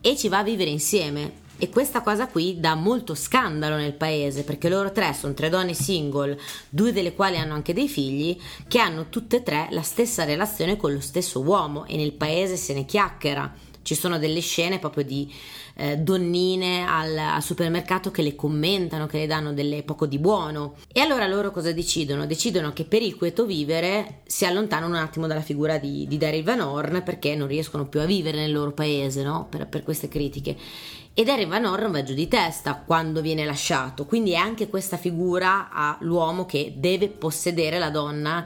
e 0.00 0.16
ci 0.16 0.28
va 0.28 0.38
a 0.38 0.42
vivere 0.42 0.70
insieme 0.70 1.42
e 1.56 1.68
questa 1.70 2.02
cosa 2.02 2.26
qui 2.26 2.58
dà 2.58 2.74
molto 2.74 3.14
scandalo 3.14 3.76
nel 3.76 3.94
paese 3.94 4.42
perché 4.42 4.68
loro 4.68 4.90
tre 4.90 5.14
sono 5.14 5.34
tre 5.34 5.48
donne 5.48 5.72
single, 5.72 6.38
due 6.68 6.92
delle 6.92 7.14
quali 7.14 7.36
hanno 7.36 7.54
anche 7.54 7.72
dei 7.72 7.88
figli, 7.88 8.36
che 8.66 8.80
hanno 8.80 9.08
tutte 9.08 9.36
e 9.36 9.42
tre 9.42 9.68
la 9.70 9.82
stessa 9.82 10.24
relazione 10.24 10.76
con 10.76 10.92
lo 10.92 11.00
stesso 11.00 11.40
uomo 11.40 11.84
e 11.86 11.96
nel 11.96 12.12
paese 12.12 12.56
se 12.56 12.74
ne 12.74 12.84
chiacchiera 12.84 13.54
Ci 13.82 13.94
sono 13.94 14.18
delle 14.18 14.40
scene 14.40 14.78
proprio 14.78 15.04
di 15.04 15.30
eh, 15.76 15.98
donnine 15.98 16.86
al, 16.86 17.16
al, 17.16 17.42
supermercato 17.42 18.10
che 18.10 18.22
le 18.22 18.34
commentano, 18.34 19.06
che 19.06 19.18
le 19.18 19.26
danno 19.26 19.52
delle 19.52 19.82
poco 19.82 20.06
di 20.06 20.18
buono. 20.18 20.74
E 20.92 21.00
allora 21.00 21.26
loro 21.26 21.50
cosa 21.50 21.72
decidono? 21.72 22.26
Decidono 22.26 22.72
che 22.72 22.84
per 22.84 23.02
il 23.02 23.16
quieto 23.16 23.44
vivere 23.44 24.20
si 24.26 24.46
allontanano 24.46 24.94
un 24.94 25.02
attimo 25.02 25.26
dalla 25.26 25.42
figura 25.42 25.78
di, 25.78 26.06
di 26.06 26.16
Daryl 26.16 26.44
Van 26.44 26.60
Horn 26.60 27.02
perché 27.04 27.34
non 27.34 27.48
riescono 27.48 27.86
più 27.86 28.00
a 28.00 28.06
vivere 28.06 28.38
nel 28.38 28.52
loro 28.52 28.72
paese, 28.72 29.22
no? 29.22 29.46
Per, 29.50 29.66
per 29.66 29.82
queste 29.82 30.08
critiche. 30.08 30.56
Ed 31.16 31.26
Daryl 31.26 31.46
Van 31.46 31.64
Horn 31.64 31.92
va 31.92 32.02
giù 32.02 32.12
di 32.12 32.26
testa 32.26 32.74
quando 32.74 33.20
viene 33.20 33.44
lasciato, 33.44 34.04
quindi 34.04 34.32
è 34.32 34.34
anche 34.34 34.68
questa 34.68 34.96
figura 34.96 35.70
all'uomo 35.70 36.44
che 36.44 36.74
deve 36.76 37.06
possedere 37.08 37.78
la 37.78 37.90
donna 37.90 38.44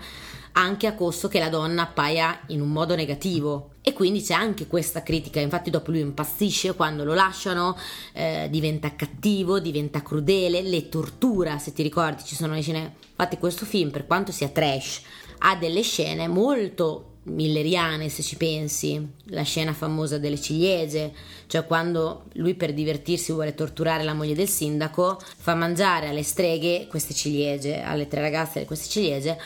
anche 0.53 0.87
a 0.87 0.93
costo 0.93 1.29
che 1.29 1.39
la 1.39 1.49
donna 1.49 1.85
appaia 1.85 2.41
in 2.49 2.61
un 2.61 2.69
modo 2.69 2.95
negativo. 2.95 3.71
E 3.81 3.95
quindi 3.95 4.21
c'è 4.21 4.35
anche 4.35 4.67
questa 4.67 5.03
critica, 5.03 5.41
infatti 5.41 5.71
dopo 5.71 5.93
lui 5.93 6.01
impazzisce 6.01 6.75
quando 6.75 7.05
lo 7.05 7.15
lasciano, 7.15 7.75
eh, 8.13 8.49
diventa 8.51 8.95
cattivo, 8.95 9.61
diventa 9.61 10.03
crudele, 10.03 10.61
le 10.61 10.91
tortura, 10.91 11.57
se 11.57 11.73
ti 11.73 11.83
ricordi 11.83 12.23
ci 12.23 12.35
sono 12.35 12.53
le 12.53 12.61
scene, 12.61 12.97
infatti 13.09 13.39
questo 13.39 13.65
film 13.65 13.89
per 13.89 14.07
quanto 14.07 14.31
sia 14.31 14.49
trash 14.49 15.01
ha 15.39 15.57
delle 15.57 15.81
scene 15.81 16.29
molto 16.29 17.09
milleriane 17.29 18.09
se 18.09 18.23
ci 18.23 18.37
pensi, 18.37 19.07
la 19.27 19.43
scena 19.43 19.73
famosa 19.73 20.19
delle 20.19 20.41
ciliegie, 20.41 21.13
cioè 21.49 21.67
quando 21.67 22.25
lui 22.35 22.55
per 22.55 22.73
divertirsi 22.73 23.33
vuole 23.33 23.55
torturare 23.55 24.05
la 24.05 24.15
moglie 24.15 24.35
del 24.35 24.49
sindaco, 24.49 25.19
fa 25.21 25.55
mangiare 25.55 26.09
alle 26.09 26.23
streghe 26.23 26.87
queste 26.89 27.15
ciliegie, 27.15 27.83
alle 27.83 28.07
tre 28.07 28.21
ragazze 28.21 28.65
queste 28.65 28.89
ciliegie 28.89 29.39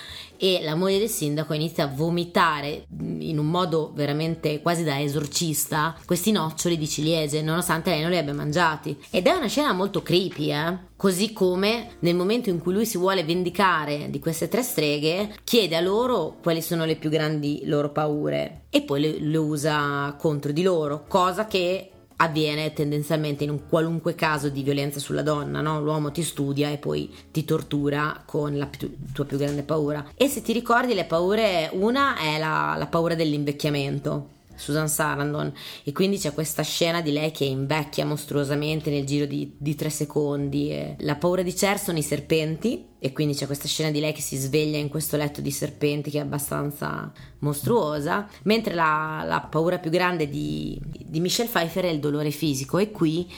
e 0.43 0.59
la 0.61 0.75
moglie 0.75 0.99
del 0.99 1.09
sindaco 1.09 1.53
inizia 1.53 1.85
a 1.85 1.87
vomitare 1.95 2.87
in 2.99 3.39
un 3.39 3.47
modo 3.47 3.93
veramente 3.95 4.61
quasi 4.61 4.83
da 4.83 5.01
esorcista 5.01 5.97
questi 6.05 6.33
noccioli 6.33 6.77
di 6.77 6.89
ciliegie, 6.89 7.43
nonostante 7.43 7.91
lei 7.91 8.01
non 8.01 8.11
li 8.11 8.19
abbia 8.19 8.35
mangiati. 8.35 8.99
Ed 9.11 9.29
è 9.29 9.33
una 9.33 9.47
scena 9.47 9.73
molto 9.73 10.03
creepy, 10.03 10.53
eh? 10.53 10.91
Così 10.97 11.33
come 11.33 11.91
nel 12.01 12.17
momento 12.17 12.51
in 12.51 12.59
cui 12.59 12.73
lui 12.73 12.87
si 12.87 12.99
vuole 12.99 13.23
vendicare 13.23 14.11
di 14.11 14.19
queste 14.19 14.49
tre 14.49 14.63
streghe, 14.63 15.37
chiede 15.45 15.77
a 15.77 15.81
loro 15.81 16.39
quali 16.43 16.61
sono 16.61 16.85
le 16.85 16.97
più 16.97 17.09
grandi 17.09 17.63
loro 17.67 17.91
paure 17.91 18.63
e 18.69 18.83
poi 18.83 19.01
le, 19.01 19.21
le 19.21 19.37
usa 19.37 20.17
contro 20.19 20.51
di 20.51 20.63
loro, 20.63 21.05
cosa 21.07 21.47
che 21.47 21.92
avviene 22.17 22.73
tendenzialmente 22.73 23.45
in 23.45 23.51
un 23.51 23.69
qualunque 23.69 24.15
caso 24.15 24.49
di 24.49 24.63
violenza 24.63 24.99
sulla 24.99 25.23
donna, 25.23 25.61
no? 25.61 25.81
l'uomo 25.81 26.11
ti 26.11 26.23
studia 26.23 26.71
e 26.71 26.79
poi 26.79 27.13
ti 27.31 27.45
tortura 27.45 28.23
con 28.25 28.57
la 28.57 28.67
più, 28.67 28.95
tua 29.13 29.25
più 29.25 29.37
grande 29.37 29.63
paura. 29.63 30.05
E 30.15 30.29
se 30.29 30.43
ti 30.43 30.53
ricordi 30.53 30.95
le 30.95 31.05
paure, 31.05 31.71
una 31.73 32.17
è 32.17 32.39
la, 32.39 32.75
la 32.77 32.87
paura 32.87 33.15
dell'invecchiamento. 33.15 34.41
Susan 34.63 34.89
Sarandon. 34.89 35.53
E 35.83 35.93
quindi 35.93 36.19
c'è 36.19 36.33
questa 36.33 36.63
scena 36.63 37.03
di 37.03 37.11
lei 37.11 37.33
che 37.33 37.45
invecchia 37.45 38.07
mostruosamente 38.07 38.91
nel 38.91 39.05
giro 39.05 39.27
di, 39.27 39.55
di 39.59 39.75
tre 39.75 39.91
secondi. 39.91 40.95
La 40.99 41.17
paura 41.17 41.43
di 41.43 41.53
Cher 41.53 41.79
sono 41.79 41.99
i 41.99 42.03
serpenti 42.03 42.91
e 42.99 43.13
quindi 43.13 43.35
c'è 43.35 43.47
questa 43.47 43.67
scena 43.67 43.91
di 43.91 43.99
lei 43.99 44.13
che 44.13 44.21
si 44.21 44.37
sveglia 44.37 44.79
in 44.79 44.89
questo 44.89 45.17
letto 45.17 45.41
di 45.41 45.51
serpenti 45.51 46.11
che 46.11 46.19
è 46.19 46.21
abbastanza 46.21 47.13
mostruosa 47.41 48.29
mentre 48.45 48.75
la, 48.75 49.25
la 49.27 49.41
paura 49.41 49.79
più 49.79 49.91
grande 49.91 50.29
di, 50.29 50.81
di 51.05 51.19
Michelle 51.19 51.49
Pfeiffer 51.49 51.85
è 51.85 51.89
il 51.89 51.99
dolore 51.99 52.31
fisico. 52.31 52.79
E 52.79 52.93
qui 52.93 53.29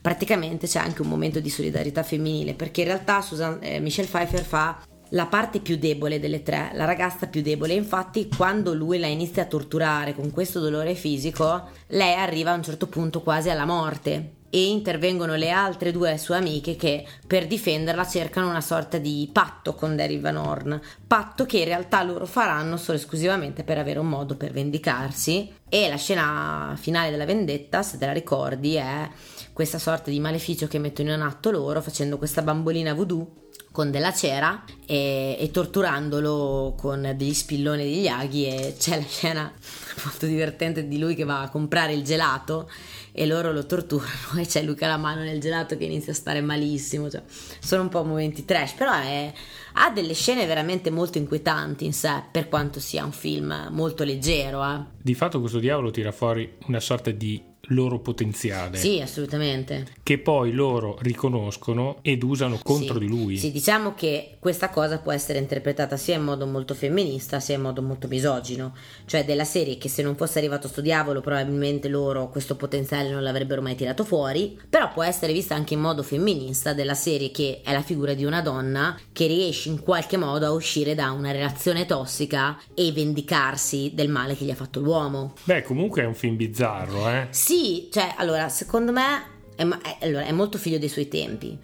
praticamente 0.00 0.66
c'è 0.66 0.80
anche 0.80 1.00
un 1.00 1.08
momento 1.08 1.40
di 1.40 1.48
solidarietà 1.48 2.02
femminile 2.02 2.52
perché 2.52 2.82
in 2.82 2.88
realtà 2.88 3.22
Susan, 3.22 3.58
eh, 3.62 3.80
Michelle 3.80 4.08
Pfeiffer 4.08 4.42
fa 4.44 4.78
la 5.14 5.26
parte 5.26 5.60
più 5.60 5.76
debole 5.76 6.20
delle 6.20 6.42
tre, 6.42 6.70
la 6.74 6.84
ragazza 6.84 7.26
più 7.26 7.40
debole. 7.40 7.74
Infatti, 7.74 8.28
quando 8.28 8.74
lui 8.74 8.98
la 8.98 9.06
inizia 9.06 9.42
a 9.42 9.46
torturare 9.46 10.14
con 10.14 10.30
questo 10.30 10.60
dolore 10.60 10.94
fisico, 10.94 11.68
lei 11.88 12.14
arriva 12.14 12.50
a 12.50 12.54
un 12.54 12.62
certo 12.62 12.88
punto 12.88 13.22
quasi 13.22 13.48
alla 13.48 13.64
morte 13.64 14.42
e 14.50 14.68
intervengono 14.68 15.34
le 15.34 15.50
altre 15.50 15.90
due 15.90 16.16
sue 16.16 16.36
amiche 16.36 16.76
che 16.76 17.04
per 17.26 17.46
difenderla 17.48 18.06
cercano 18.06 18.48
una 18.48 18.60
sorta 18.60 18.98
di 18.98 19.28
patto 19.32 19.74
con 19.74 19.96
Daryl 19.96 20.20
Van 20.20 20.36
Horn, 20.36 20.80
patto 21.06 21.44
che 21.44 21.58
in 21.58 21.64
realtà 21.64 22.02
loro 22.04 22.24
faranno 22.26 22.76
solo 22.76 22.98
esclusivamente 22.98 23.64
per 23.64 23.78
avere 23.78 23.98
un 23.98 24.08
modo 24.08 24.36
per 24.36 24.52
vendicarsi 24.52 25.52
e 25.68 25.88
la 25.88 25.96
scena 25.96 26.74
finale 26.76 27.10
della 27.10 27.24
vendetta, 27.24 27.82
se 27.82 27.98
te 27.98 28.06
la 28.06 28.12
ricordi, 28.12 28.74
è 28.74 29.08
questa 29.52 29.78
sorta 29.78 30.10
di 30.10 30.20
maleficio 30.20 30.68
che 30.68 30.78
mettono 30.78 31.12
in 31.12 31.20
atto 31.20 31.50
loro 31.50 31.80
facendo 31.80 32.16
questa 32.18 32.42
bambolina 32.42 32.94
voodoo 32.94 33.42
con 33.74 33.90
della 33.90 34.12
cera 34.12 34.62
e, 34.86 35.36
e, 35.36 35.50
torturandolo 35.50 36.76
con 36.78 37.12
degli 37.16 37.34
spilloni 37.34 37.82
degli 37.82 38.06
aghi 38.06 38.46
e 38.46 38.76
c'è 38.78 38.98
la 38.98 39.04
scena 39.04 39.52
molto 40.04 40.26
divertente 40.26 40.86
di 40.86 40.96
lui 40.96 41.16
che 41.16 41.24
va 41.24 41.40
a 41.40 41.48
comprare 41.48 41.92
il 41.92 42.04
gelato 42.04 42.70
e 43.10 43.26
loro 43.26 43.50
lo 43.50 43.66
torturano 43.66 44.38
e 44.38 44.46
c'è 44.46 44.62
ha 44.62 44.86
la 44.86 44.96
mano 44.96 45.22
nel 45.22 45.40
gelato 45.40 45.76
che 45.76 45.86
inizia 45.86 46.12
a 46.12 46.14
stare 46.14 46.40
malissimo 46.40 47.10
cioè, 47.10 47.24
sono 47.26 47.82
un 47.82 47.88
po' 47.88 48.04
momenti 48.04 48.44
trash 48.44 48.74
però 48.74 48.92
è, 48.92 49.32
ha 49.72 49.90
delle 49.90 50.14
scene 50.14 50.46
veramente 50.46 50.90
molto 50.90 51.18
inquietanti 51.18 51.84
in 51.84 51.92
sé 51.92 52.22
per 52.30 52.48
quanto 52.48 52.78
sia 52.78 53.04
un 53.04 53.10
film 53.10 53.70
molto 53.72 54.04
leggero 54.04 54.64
eh. 54.64 54.84
di 55.02 55.14
fatto 55.14 55.40
questo 55.40 55.58
diavolo 55.58 55.90
tira 55.90 56.12
fuori 56.12 56.58
una 56.68 56.78
sorta 56.78 57.10
di 57.10 57.53
loro 57.68 57.98
potenziale. 57.98 58.76
Sì, 58.76 59.00
assolutamente. 59.00 59.86
Che 60.02 60.18
poi 60.18 60.52
loro 60.52 60.98
riconoscono 61.00 61.98
ed 62.02 62.22
usano 62.22 62.58
contro 62.62 62.94
sì, 62.94 63.00
di 63.00 63.08
lui. 63.08 63.36
Sì, 63.36 63.52
diciamo 63.52 63.94
che 63.94 64.36
questa 64.38 64.70
cosa 64.70 64.98
può 64.98 65.12
essere 65.12 65.38
interpretata 65.38 65.96
sia 65.96 66.16
in 66.16 66.22
modo 66.22 66.46
molto 66.46 66.74
femminista 66.74 67.40
sia 67.40 67.56
in 67.56 67.62
modo 67.62 67.82
molto 67.82 68.08
misogino. 68.08 68.74
Cioè 69.06 69.24
della 69.24 69.44
serie 69.44 69.78
che 69.78 69.88
se 69.88 70.02
non 70.02 70.16
fosse 70.16 70.38
arrivato 70.38 70.68
sto 70.68 70.80
diavolo 70.80 71.20
probabilmente 71.20 71.88
loro 71.88 72.28
questo 72.28 72.56
potenziale 72.56 73.10
non 73.10 73.22
l'avrebbero 73.22 73.62
mai 73.62 73.74
tirato 73.74 74.04
fuori. 74.04 74.58
Però 74.68 74.92
può 74.92 75.02
essere 75.02 75.32
vista 75.32 75.54
anche 75.54 75.74
in 75.74 75.80
modo 75.80 76.02
femminista 76.02 76.72
della 76.72 76.94
serie 76.94 77.30
che 77.30 77.60
è 77.64 77.72
la 77.72 77.82
figura 77.82 78.14
di 78.14 78.24
una 78.24 78.42
donna 78.42 78.98
che 79.12 79.26
riesce 79.26 79.68
in 79.68 79.80
qualche 79.80 80.16
modo 80.16 80.46
a 80.46 80.52
uscire 80.52 80.94
da 80.94 81.10
una 81.12 81.30
relazione 81.30 81.86
tossica 81.86 82.58
e 82.74 82.92
vendicarsi 82.92 83.92
del 83.94 84.08
male 84.08 84.36
che 84.36 84.44
gli 84.44 84.50
ha 84.50 84.54
fatto 84.54 84.80
l'uomo. 84.80 85.34
Beh, 85.44 85.62
comunque 85.62 86.02
è 86.02 86.06
un 86.06 86.14
film 86.14 86.36
bizzarro, 86.36 87.08
eh? 87.08 87.26
Sì, 87.30 87.53
sì, 87.54 87.88
cioè, 87.92 88.14
allora, 88.16 88.48
secondo 88.48 88.90
me 88.90 89.22
è, 89.54 89.62
è, 89.62 90.06
allora, 90.06 90.24
è 90.24 90.32
molto 90.32 90.58
figlio 90.58 90.78
dei 90.78 90.88
suoi 90.88 91.06
tempi. 91.06 91.56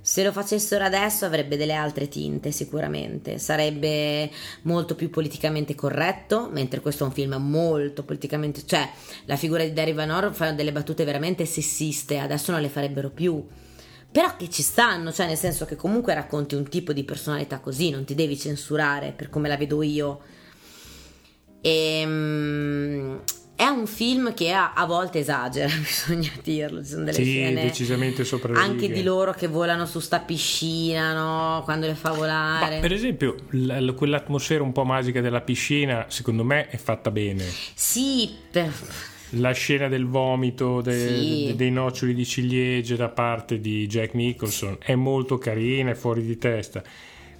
Se 0.00 0.22
lo 0.24 0.32
facessero 0.32 0.84
adesso 0.84 1.24
avrebbe 1.24 1.56
delle 1.56 1.74
altre 1.74 2.08
tinte 2.08 2.50
sicuramente, 2.52 3.38
sarebbe 3.38 4.30
molto 4.62 4.94
più 4.94 5.10
politicamente 5.10 5.74
corretto, 5.74 6.48
mentre 6.52 6.80
questo 6.80 7.04
è 7.04 7.06
un 7.06 7.12
film 7.12 7.34
molto 7.34 8.04
politicamente, 8.04 8.64
cioè 8.64 8.88
la 9.24 9.36
figura 9.36 9.64
di 9.64 9.72
Darry 9.72 9.92
Van 9.92 10.10
Orr 10.10 10.32
fa 10.32 10.52
delle 10.52 10.70
battute 10.70 11.04
veramente 11.04 11.44
sessiste, 11.44 12.18
adesso 12.18 12.52
non 12.52 12.60
le 12.60 12.68
farebbero 12.68 13.10
più. 13.10 13.44
Però 14.12 14.36
che 14.36 14.48
ci 14.48 14.62
stanno, 14.62 15.12
cioè 15.12 15.26
nel 15.26 15.36
senso 15.36 15.64
che 15.64 15.76
comunque 15.76 16.14
racconti 16.14 16.54
un 16.54 16.68
tipo 16.68 16.92
di 16.92 17.04
personalità 17.04 17.58
così, 17.58 17.90
non 17.90 18.04
ti 18.04 18.14
devi 18.14 18.38
censurare 18.38 19.12
per 19.12 19.28
come 19.28 19.48
la 19.48 19.56
vedo 19.56 19.82
io. 19.82 20.20
Ehm, 21.60 23.20
è 23.56 23.66
un 23.66 23.86
film 23.86 24.34
che 24.34 24.52
a, 24.52 24.74
a, 24.74 24.84
volte 24.84 25.18
esagera, 25.18 25.66
bisogna 25.74 26.30
dirlo. 26.42 26.82
Ci 26.82 26.90
sono 26.90 27.04
delle 27.04 27.16
sì, 27.16 27.24
scene 27.24 27.62
decisamente 27.62 28.22
sopra 28.24 28.52
le 28.52 28.58
Anche 28.58 28.82
righe. 28.82 28.94
di 28.94 29.02
loro 29.02 29.32
che 29.32 29.46
volano 29.48 29.86
su 29.86 29.98
sta 29.98 30.20
piscina, 30.20 31.14
no? 31.14 31.62
Quando 31.64 31.86
le 31.86 31.94
fa 31.94 32.10
volare. 32.12 32.74
Ma 32.76 32.80
per 32.80 32.92
esempio, 32.92 33.34
l- 33.50 33.90
quell'atmosfera 33.94 34.62
un 34.62 34.72
po' 34.72 34.84
magica 34.84 35.20
della 35.22 35.40
piscina, 35.40 36.04
secondo 36.08 36.44
me 36.44 36.68
è 36.68 36.76
fatta 36.76 37.10
bene. 37.10 37.44
Sì, 37.74 38.30
per... 38.50 38.70
La 39.30 39.50
scena 39.52 39.88
del 39.88 40.06
vomito, 40.06 40.80
de- 40.82 41.08
Sì. 41.08 41.44
de- 41.46 41.56
dei 41.56 41.70
noccioli 41.72 42.14
di 42.14 42.24
ciliegie 42.24 42.94
da 42.94 43.08
parte 43.08 43.58
di 43.58 43.86
Jack 43.88 44.14
Nicholson 44.14 44.76
è 44.80 44.94
molto 44.94 45.38
carina, 45.38 45.90
è 45.90 45.94
fuori 45.94 46.24
di 46.24 46.38
testa. 46.38 46.82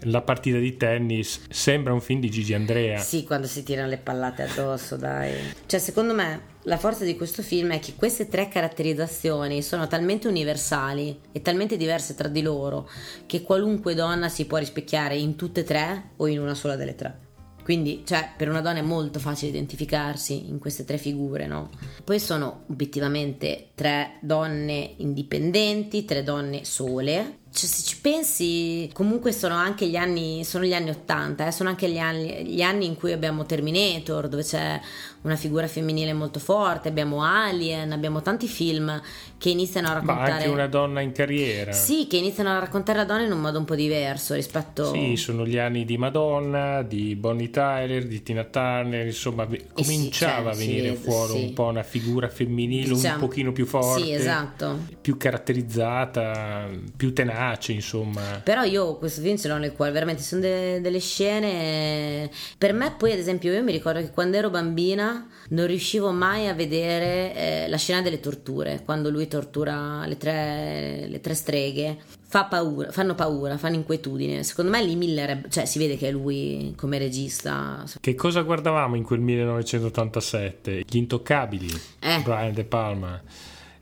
La 0.01 0.21
partita 0.21 0.59
di 0.59 0.77
tennis 0.77 1.47
sembra 1.49 1.93
un 1.93 2.01
film 2.01 2.21
di 2.21 2.31
Gigi 2.31 2.55
Andrea. 2.55 2.99
Sì, 2.99 3.25
quando 3.25 3.47
si 3.47 3.63
tirano 3.63 3.89
le 3.89 3.99
pallate 3.99 4.43
addosso, 4.43 4.97
dai. 4.97 5.35
Cioè, 5.67 5.81
secondo 5.81 6.15
me, 6.15 6.55
la 6.63 6.77
forza 6.77 7.05
di 7.05 7.17
questo 7.17 7.43
film 7.43 7.73
è 7.73 7.79
che 7.79 7.95
queste 7.95 8.29
tre 8.29 8.49
caratterizzazioni 8.49 9.63
sono 9.63 9.87
talmente 9.87 10.29
universali 10.29 11.19
e 11.33 11.43
talmente 11.43 11.77
diverse 11.77 12.15
tra 12.15 12.29
di 12.29 12.43
loro 12.43 12.89
che 13.27 13.43
qualunque 13.43 13.95
donna 13.95 14.29
si 14.29 14.47
può 14.47 14.59
rispecchiare 14.59 15.17
in 15.17 15.35
tutte 15.37 15.61
e 15.61 15.65
tre 15.65 16.11
o 16.17 16.27
in 16.27 16.41
una 16.41 16.55
sola 16.55 16.77
delle 16.77 16.95
tre. 16.95 17.25
Quindi, 17.67 18.05
cioè, 18.07 18.31
per 18.37 18.49
una 18.49 18.61
donna 18.61 18.79
è 18.79 18.83
molto 18.83 19.19
facile 19.19 19.51
identificarsi 19.51 20.49
in 20.49 20.61
queste 20.61 20.85
tre 20.85 20.99
figure, 20.99 21.49
no? 21.49 21.71
Poi 22.05 22.21
sono 22.21 22.63
obiettivamente 22.69 23.71
tre 23.75 24.19
donne 24.21 24.95
indipendenti, 24.99 26.05
tre 26.05 26.23
donne 26.23 26.65
sole, 26.65 27.39
cioè, 27.57 27.69
se 27.71 27.83
ci 27.83 27.99
pensi, 28.01 28.91
comunque 28.93 29.33
sono 29.33 29.55
anche 29.55 29.89
gli 29.89 29.97
anni, 29.97 30.45
sono 30.45 30.65
gli 30.65 30.75
anni 30.75 30.91
80, 30.91 31.47
eh, 31.47 31.53
sono 31.53 31.71
anche 31.71 31.89
gli 31.89 31.99
anni, 31.99 32.45
gli 32.45 32.61
anni 32.61 32.85
in 32.85 32.97
cui 32.97 33.13
abbiamo 33.13 33.47
Terminator, 33.47 34.29
dove 34.29 34.43
c'è 34.43 34.79
una 35.27 35.37
figura 35.37 35.67
femminile 35.67 36.13
molto 36.13 36.39
forte, 36.39 36.89
abbiamo 36.89 37.23
Alien, 37.25 37.91
abbiamo 37.91 38.23
tanti 38.23 38.47
film 38.47 39.03
che 39.39 39.51
iniziano 39.51 39.89
a 39.89 39.95
raccontare... 39.95 40.31
Ma 40.31 40.37
anche 40.37 40.49
una 40.49 40.67
donna 40.69 41.01
in 41.01 41.11
carriera. 41.11 41.73
Sì, 41.73 42.07
che 42.09 42.17
iniziano 42.17 42.51
a 42.51 42.59
raccontare 42.61 42.99
la 42.99 43.05
donna 43.05 43.23
in 43.23 43.33
un 43.33 43.41
modo 43.41 43.59
un 43.59 43.65
po' 43.65 43.75
diverso 43.75 44.35
rispetto... 44.35 44.93
Sì, 44.93 45.17
sono 45.17 45.45
gli 45.45 45.59
anni 45.59 45.85
di 45.85 45.99
Madonna, 45.99 46.83
di 46.83 47.17
Bonnie 47.17 47.51
Tyler, 47.51 48.07
di 48.07 48.23
Tina 48.23 48.45
Turner, 48.45 49.05
insomma 49.05 49.49
cominciava 49.73 50.53
sì, 50.53 50.63
a 50.63 50.67
venire 50.67 50.97
sì, 50.97 51.03
fuori 51.03 51.33
sì. 51.33 51.45
un 51.45 51.53
po' 51.53 51.65
una 51.65 51.83
figura 51.83 52.29
femminile 52.29 52.95
Diciamo- 52.95 53.15
un 53.15 53.21
pochino 53.29 53.53
più 53.53 53.67
forte, 53.67 54.13
esatto. 54.13 54.79
più 55.01 55.17
caratterizzata, 55.17 56.69
più 56.97 57.13
tenace, 57.13 57.73
insomma. 57.73 58.41
Però 58.45 58.63
io 58.63 58.97
questo 58.97 59.21
film 59.21 59.37
ce 59.37 59.49
l'ho 59.49 59.59
nel 59.59 59.73
cuore, 59.73 59.91
veramente 59.91 60.23
sono 60.23 60.41
de- 60.41 60.81
delle 60.81 61.01
scene. 61.01 62.31
Per 62.57 62.73
me, 62.73 62.95
poi, 62.97 63.11
ad 63.11 63.19
esempio, 63.19 63.53
io 63.53 63.63
mi 63.65 63.73
ricordo 63.73 63.99
che 63.99 64.11
quando 64.11 64.37
ero 64.37 64.51
bambina 64.51 65.15
non 65.51 65.67
riuscivo 65.67 66.11
mai 66.13 66.49
a 66.49 66.55
vedere 66.55 67.35
eh, 67.35 67.69
la 67.69 67.77
scena 67.77 68.03
delle 68.03 68.21
torture, 68.21 68.83
quando 68.85 69.11
lui 69.11 69.29
tortura 69.29 70.05
le 70.07 70.17
tre, 70.17 71.07
le 71.09 71.21
tre 71.21 71.35
streghe. 71.35 71.99
Fa 72.29 72.45
paura, 72.47 72.91
fanno 72.91 73.15
paura, 73.15 73.57
fanno 73.57 73.77
inquietudine. 73.77 74.43
Secondo 74.43 74.71
me 74.73 74.83
lì 74.85 74.97
Miller, 74.97 75.43
è- 75.43 75.49
cioè 75.49 75.65
si 75.65 75.79
vede 75.79 75.97
che 75.97 76.09
è 76.09 76.11
lui 76.11 76.75
come 76.77 76.99
regista. 76.99 77.85
Che 78.01 78.15
cosa 78.17 78.43
guardavamo 78.43 78.97
in 78.97 79.05
quel 79.05 79.21
1987? 79.21 80.85
Gli 80.89 80.97
intoccabili, 80.97 81.69
Eh. 82.01 82.21
Brian 82.23 82.53
De 82.53 82.65
Palma. 82.65 83.21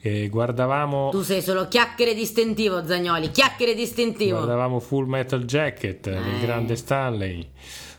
Eh, 0.00 0.28
guardavamo, 0.28 1.08
Tu 1.10 1.22
sei 1.22 1.40
solo 1.40 1.66
chiacchiere 1.66 2.12
distintivo, 2.12 2.84
Zagnoli, 2.84 3.30
chiacchiere 3.30 3.74
distintivo. 3.74 4.36
guardavamo 4.36 4.78
Full 4.78 5.06
Metal 5.06 5.42
Jacket 5.44 6.06
Eh. 6.08 6.20
grande 6.42 6.76
Stanley, 6.76 7.48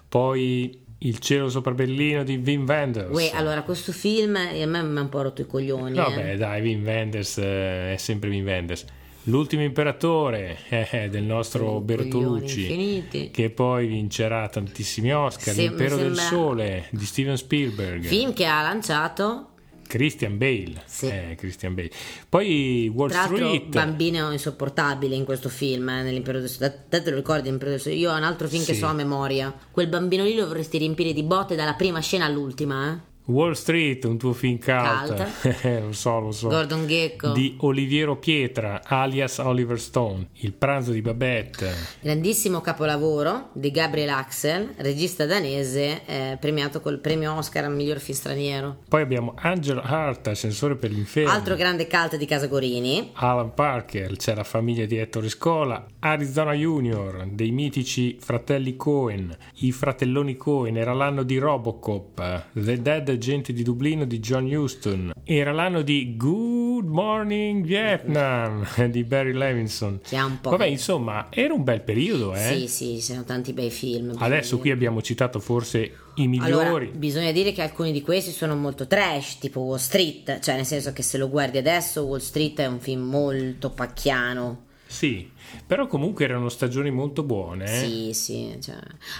poi 0.08 0.84
Il 1.06 1.20
cielo 1.20 1.50
sopra 1.50 1.72
Berlino 1.74 2.24
di 2.24 2.42
Wim 2.44 2.66
Wenders. 2.68 3.12
Uè, 3.12 3.30
allora 3.36 3.62
questo 3.62 3.92
film 3.92 4.36
eh, 4.38 4.64
a 4.64 4.66
me 4.66 4.82
mi 4.82 4.98
ha 4.98 5.02
un 5.02 5.10
po' 5.10 5.22
rotto 5.22 5.42
i 5.42 5.46
coglioni. 5.46 5.92
eh. 5.92 6.02
Vabbè, 6.02 6.36
dai, 6.36 6.62
Wim 6.62 6.84
Wenders 6.84 7.38
eh, 7.38 7.94
è 7.94 7.98
sempre 7.98 8.30
Wim 8.30 8.44
Wenders. 8.44 8.86
L'ultimo 9.28 9.62
imperatore 9.64 10.58
eh, 10.70 11.08
del 11.10 11.24
nostro 11.24 11.80
Bertolucci, 11.80 13.30
che 13.32 13.50
poi 13.52 13.88
vincerà 13.88 14.48
tantissimi 14.50 15.14
Oscar. 15.14 15.56
Mi 15.56 15.62
L'impero 15.68 15.96
del 15.96 16.16
sembra- 16.16 16.24
sole 16.24 16.86
di 16.92 17.06
Steven 17.06 17.38
Spielberg. 17.38 18.04
Film 18.06 18.34
che 18.34 18.46
ha 18.46 18.62
lanciato 18.62 19.50
Christian 19.88 20.38
Bale. 20.38 20.82
Sì. 20.86 21.08
Eh, 21.08 21.36
Christian 21.38 21.74
Bale. 21.76 21.92
Poi 22.30 22.92
Wall 22.94 23.10
Tra 23.10 23.26
Street. 23.26 23.68
bambino 23.68 24.32
insopportabile 24.32 25.16
in 25.16 25.26
questo 25.26 25.50
film, 25.50 25.88
eh, 25.90 26.04
nell'Impero 26.04 26.40
del 26.40 26.50
Sole. 26.50 26.86
Te 26.90 27.02
te 27.02 27.10
lo 27.10 27.16
ricordi 27.18 27.50
l'Impero 27.50 27.72
del 27.72 27.80
Sole? 27.80 27.96
Io 27.96 28.12
ho 28.12 28.16
un 28.18 28.24
altro 28.24 28.48
film 28.48 28.64
che 28.66 28.74
Sì. 28.74 28.80
so 28.80 28.88
a 28.88 28.94
memoria. 28.94 29.54
Quel 29.72 29.88
bambino 29.88 30.24
lì 30.24 30.36
lo 30.36 30.48
vorresti 30.48 30.78
riempire 30.78 31.14
di 31.14 31.24
botte 31.24 31.56
dalla 31.56 31.74
prima 31.74 32.00
scena 32.00 32.26
all'ultima, 32.26 32.92
eh? 32.92 33.14
Wall 33.26 33.54
Street, 33.54 34.06
un 34.06 34.18
tuo 34.18 34.34
film 34.34 34.60
cult. 34.60 35.28
Lo 35.86 35.92
so, 35.94 36.20
lo 36.20 36.32
so. 36.32 36.48
Gordon 36.48 36.86
Gecko. 36.86 37.32
Di 37.32 37.56
Oliviero 37.62 38.18
Pietra, 38.18 38.82
alias 38.84 39.40
Oliver 39.40 39.80
Stone. 39.80 40.28
Il 40.42 40.54
pranzo 40.54 40.92
di 40.92 41.02
Babette. 41.02 41.74
Grandissimo 42.02 42.62
capolavoro 42.62 43.50
di 43.54 43.72
Gabriel 43.72 44.10
Axel, 44.10 44.74
regista 44.78 45.26
danese, 45.26 46.06
eh, 46.06 46.38
premiato 46.40 46.82
col 46.82 47.00
premio 47.00 47.34
Oscar 47.34 47.66
al 47.66 47.74
miglior 47.74 48.00
film 48.00 48.18
straniero. 48.18 48.78
Poi 48.88 49.02
abbiamo 49.02 49.34
Angel 49.38 49.82
Hart, 49.84 50.28
Ascensore 50.28 50.76
per 50.76 50.92
l'inferno. 50.92 51.32
Altro 51.32 51.56
grande 51.56 51.88
cult 51.88 52.18
di 52.18 52.26
Casa 52.26 52.46
Gorini. 52.46 53.12
Alan 53.14 53.54
Parker, 53.54 54.16
c'è 54.18 54.36
la 54.36 54.44
famiglia 54.44 54.86
di 54.86 54.98
Ettore 54.98 55.30
Scola, 55.30 55.84
Arizona 56.00 56.54
Junior, 56.54 57.26
dei 57.32 57.50
mitici 57.52 58.18
fratelli 58.20 58.76
Cohen, 58.76 59.36
i 59.62 59.72
fratelloni 59.72 60.38
Cohen, 60.38 60.78
era 60.78 60.94
l'anno 60.94 61.24
di 61.24 61.38
Robocop, 61.38 62.46
The 62.54 62.82
Dead 62.82 63.15
Gente 63.18 63.54
di 63.54 63.64
Dublino 63.64 64.06
di 64.06 64.20
John 64.20 64.46
Huston, 64.46 65.12
era 65.24 65.52
l'anno 65.52 65.82
di 65.82 66.16
Good 66.18 66.86
Morning 66.88 67.66
Vietnam 67.66 68.66
di 68.90 69.04
Barry 69.04 69.34
Levinson. 69.34 70.00
Che 70.04 70.16
ha 70.16 70.26
un 70.26 70.40
po'. 70.42 70.52
Vabbè, 70.52 70.66
insomma, 70.66 71.28
era 71.30 71.54
un 71.54 71.64
bel 71.64 71.82
periodo, 71.82 72.34
eh? 72.36 72.40
Sì, 72.40 72.68
sì, 72.68 73.02
sono 73.02 73.24
tanti 73.24 73.54
bei 73.54 73.70
film. 73.72 74.14
Adesso 74.18 74.58
qui 74.60 74.72
abbiamo 74.72 75.02
citato 75.02 75.40
forse 75.40 75.92
i 76.16 76.24
Allora, 76.40 76.64
migliori. 76.64 76.92
bisogna 76.96 77.32
dire 77.32 77.52
che 77.52 77.62
alcuni 77.62 77.92
di 77.92 78.02
questi 78.02 78.32
sono 78.32 78.56
molto 78.56 78.88
trash, 78.88 79.40
tipo 79.40 79.62
Wall 79.62 79.78
Street, 79.78 80.40
cioè 80.40 80.56
nel 80.56 80.66
senso 80.66 80.94
che 80.94 81.02
se 81.02 81.18
lo 81.18 81.30
guardi 81.30 81.58
adesso 81.58 82.04
Wall 82.04 82.20
Street 82.20 82.60
è 82.60 82.66
un 82.68 82.80
film 82.80 83.02
molto 83.04 83.70
pacchiano. 83.72 84.64
Sì, 84.88 85.30
però 85.66 85.88
comunque 85.88 86.24
erano 86.26 86.48
stagioni 86.48 86.92
molto 86.92 87.24
buone. 87.24 87.66
eh? 87.66 87.86
Sì, 87.86 88.14
sì, 88.14 88.58
cioè, 88.62 88.76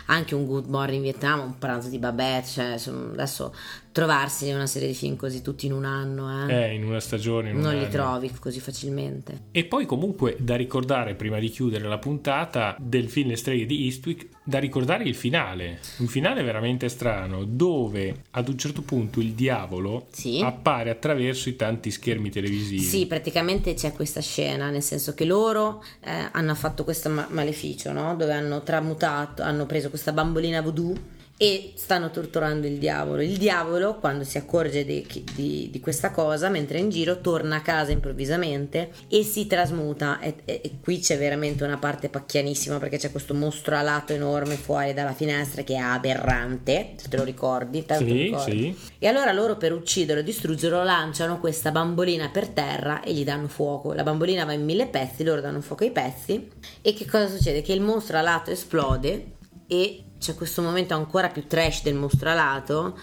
anche 0.06 0.36
un 0.36 0.46
Good 0.46 0.68
Morning 0.68 1.02
Vietnam, 1.02 1.40
un 1.42 1.58
pranzo 1.58 1.90
di 1.90 1.98
Babette, 1.98 2.48
cioè, 2.48 2.66
adesso 3.12 3.54
trovarsi 3.96 4.52
una 4.52 4.68
serie 4.68 4.90
di 4.90 4.94
film 4.94 5.16
così 5.16 5.42
tutti 5.42 5.68
in 5.68 5.72
un 5.72 5.86
anno, 5.86 6.50
eh, 6.50 6.54
Eh, 6.72 6.74
in 6.74 6.84
una 6.84 7.00
stagione. 7.00 7.52
in 7.52 7.56
un 7.56 7.62
non 7.62 7.72
li 7.76 7.80
anno. 7.80 7.88
trovi 7.90 8.30
così 8.42 8.60
facilmente. 8.60 9.44
E 9.52 9.64
poi 9.64 9.86
comunque 9.86 10.36
da 10.38 10.58
ricordare 10.58 11.16
prima 11.16 11.40
di 11.40 11.48
chiudere 11.48 11.88
la 11.88 11.98
puntata 11.98 12.76
del 12.78 13.08
film 13.08 13.30
Le 13.30 13.38
streghe 13.38 13.66
di 13.66 13.86
Eastwick, 13.86 14.28
da 14.44 14.60
ricordare 14.60 15.06
il 15.06 15.16
finale, 15.16 15.80
un 16.00 16.08
finale 16.08 16.44
veramente 16.44 16.90
strano 16.90 17.46
dove 17.46 18.24
ad 18.32 18.50
un 18.50 18.58
certo 18.58 18.82
punto 18.82 19.22
il 19.22 19.32
diavolo 19.32 20.08
Sì. 20.12 20.42
appare 20.44 20.90
attraverso 20.90 21.48
i 21.48 21.56
tanti 21.56 21.90
schermi 21.90 22.30
televisivi. 22.30 22.82
Sì, 22.84 23.06
praticamente 23.08 23.76
c'è 23.76 23.94
questa 23.94 24.20
scena, 24.20 24.70
nel 24.72 24.84
senso 24.84 25.14
che 25.14 25.24
loro 25.24 25.82
eh, 26.02 26.28
hanno 26.34 26.54
fatto 26.54 26.84
questo 26.84 27.10
ma- 27.10 27.28
maleficio, 27.32 27.94
no? 27.94 28.14
Dove 28.18 28.34
hanno 28.34 28.62
tramutato, 28.62 29.42
hanno 29.42 29.66
preso 29.66 29.88
questa 29.90 30.12
bambolina 30.12 30.62
voodoo 30.62 31.14
e 31.38 31.74
stanno 31.76 32.12
torturando 32.12 32.66
il 32.66 32.78
diavolo. 32.78 33.22
Il 33.22 33.38
diavolo, 33.38 33.96
quando 34.00 34.24
si 34.24 34.38
accorge 34.38 34.86
di, 34.86 35.06
di- 35.34 35.70
di 35.70 35.80
questa 35.82 36.12
cosa, 36.12 36.48
mentre 36.50 36.78
è 36.78 36.82
in 36.82 36.90
giro, 36.90 37.20
torna 37.20 37.58
a 37.58 37.62
casa 37.62 37.92
improvvisamente 37.92 38.92
e 39.10 39.24
si 39.24 39.46
trasmuta. 39.48 40.20
E, 40.20 40.36
e- 40.46 40.62
e 40.64 40.72
qui 40.82 41.00
c'è 41.00 41.18
veramente 41.18 41.64
una 41.66 41.78
parte 41.78 42.08
pacchianissima 42.08 42.78
perché 42.78 42.98
c'è 42.98 43.12
questo 43.12 43.34
mostro 43.34 43.76
alato 43.76 44.14
enorme 44.14 44.56
fuori 44.56 44.94
dalla 44.94 45.14
finestra 45.14 45.64
che 45.64 45.74
è 45.74 45.80
aberrante, 45.80 46.94
se 46.96 47.10
te 47.10 47.18
lo 47.18 47.24
ricordi. 47.24 47.86
Te 47.86 48.00
lo 48.00 48.06
Sì, 48.06 48.14
ricordi? 48.24 48.74
sì. 48.78 48.92
E 49.00 49.08
allora 49.08 49.32
loro 49.34 49.58
per 49.58 49.74
ucciderlo 49.74 50.22
e 50.22 50.24
distruggerlo 50.26 50.84
lanciano 50.84 51.40
questa 51.40 51.72
bambolina 51.72 52.30
per 52.30 52.48
terra 52.48 53.02
e 53.04 53.14
gli 53.14 53.24
danno 53.26 53.48
fuoco. 53.50 53.92
La 53.94 54.04
bambolina 54.04 54.46
va 54.46 54.54
in 54.54 54.64
mille 54.64 54.88
pezzi, 54.88 55.24
loro 55.24 55.42
danno 55.42 55.60
fuoco 55.62 55.84
ai 55.84 55.92
pezzi. 55.92 56.48
E 56.82 56.94
che 56.94 57.06
cosa 57.06 57.28
succede? 57.28 57.62
Che 57.62 57.74
il 57.74 57.82
mostro 57.82 58.18
alato 58.18 58.52
esplode 58.52 59.34
e 59.68 60.04
c'è 60.20 60.36
questo 60.36 60.62
momento 60.62 60.94
ancora 60.94 61.30
più 61.30 61.48
trash 61.48 61.84
del 61.84 61.96
mostro 61.96 62.30
alato. 62.30 62.98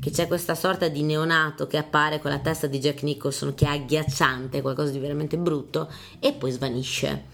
Che 0.00 0.10
c'è 0.12 0.28
questa 0.28 0.54
sorta 0.54 0.86
di 0.86 1.02
neonato 1.02 1.66
che 1.66 1.76
appare 1.76 2.20
con 2.20 2.30
la 2.30 2.38
testa 2.38 2.68
di 2.68 2.78
Jack 2.78 3.02
Nicholson 3.02 3.54
che 3.56 3.64
è 3.64 3.70
agghiacciante, 3.70 4.60
qualcosa 4.60 4.92
di 4.92 4.98
veramente 5.00 5.36
brutto, 5.36 5.90
e 6.20 6.32
poi 6.34 6.52
svanisce. 6.52 7.24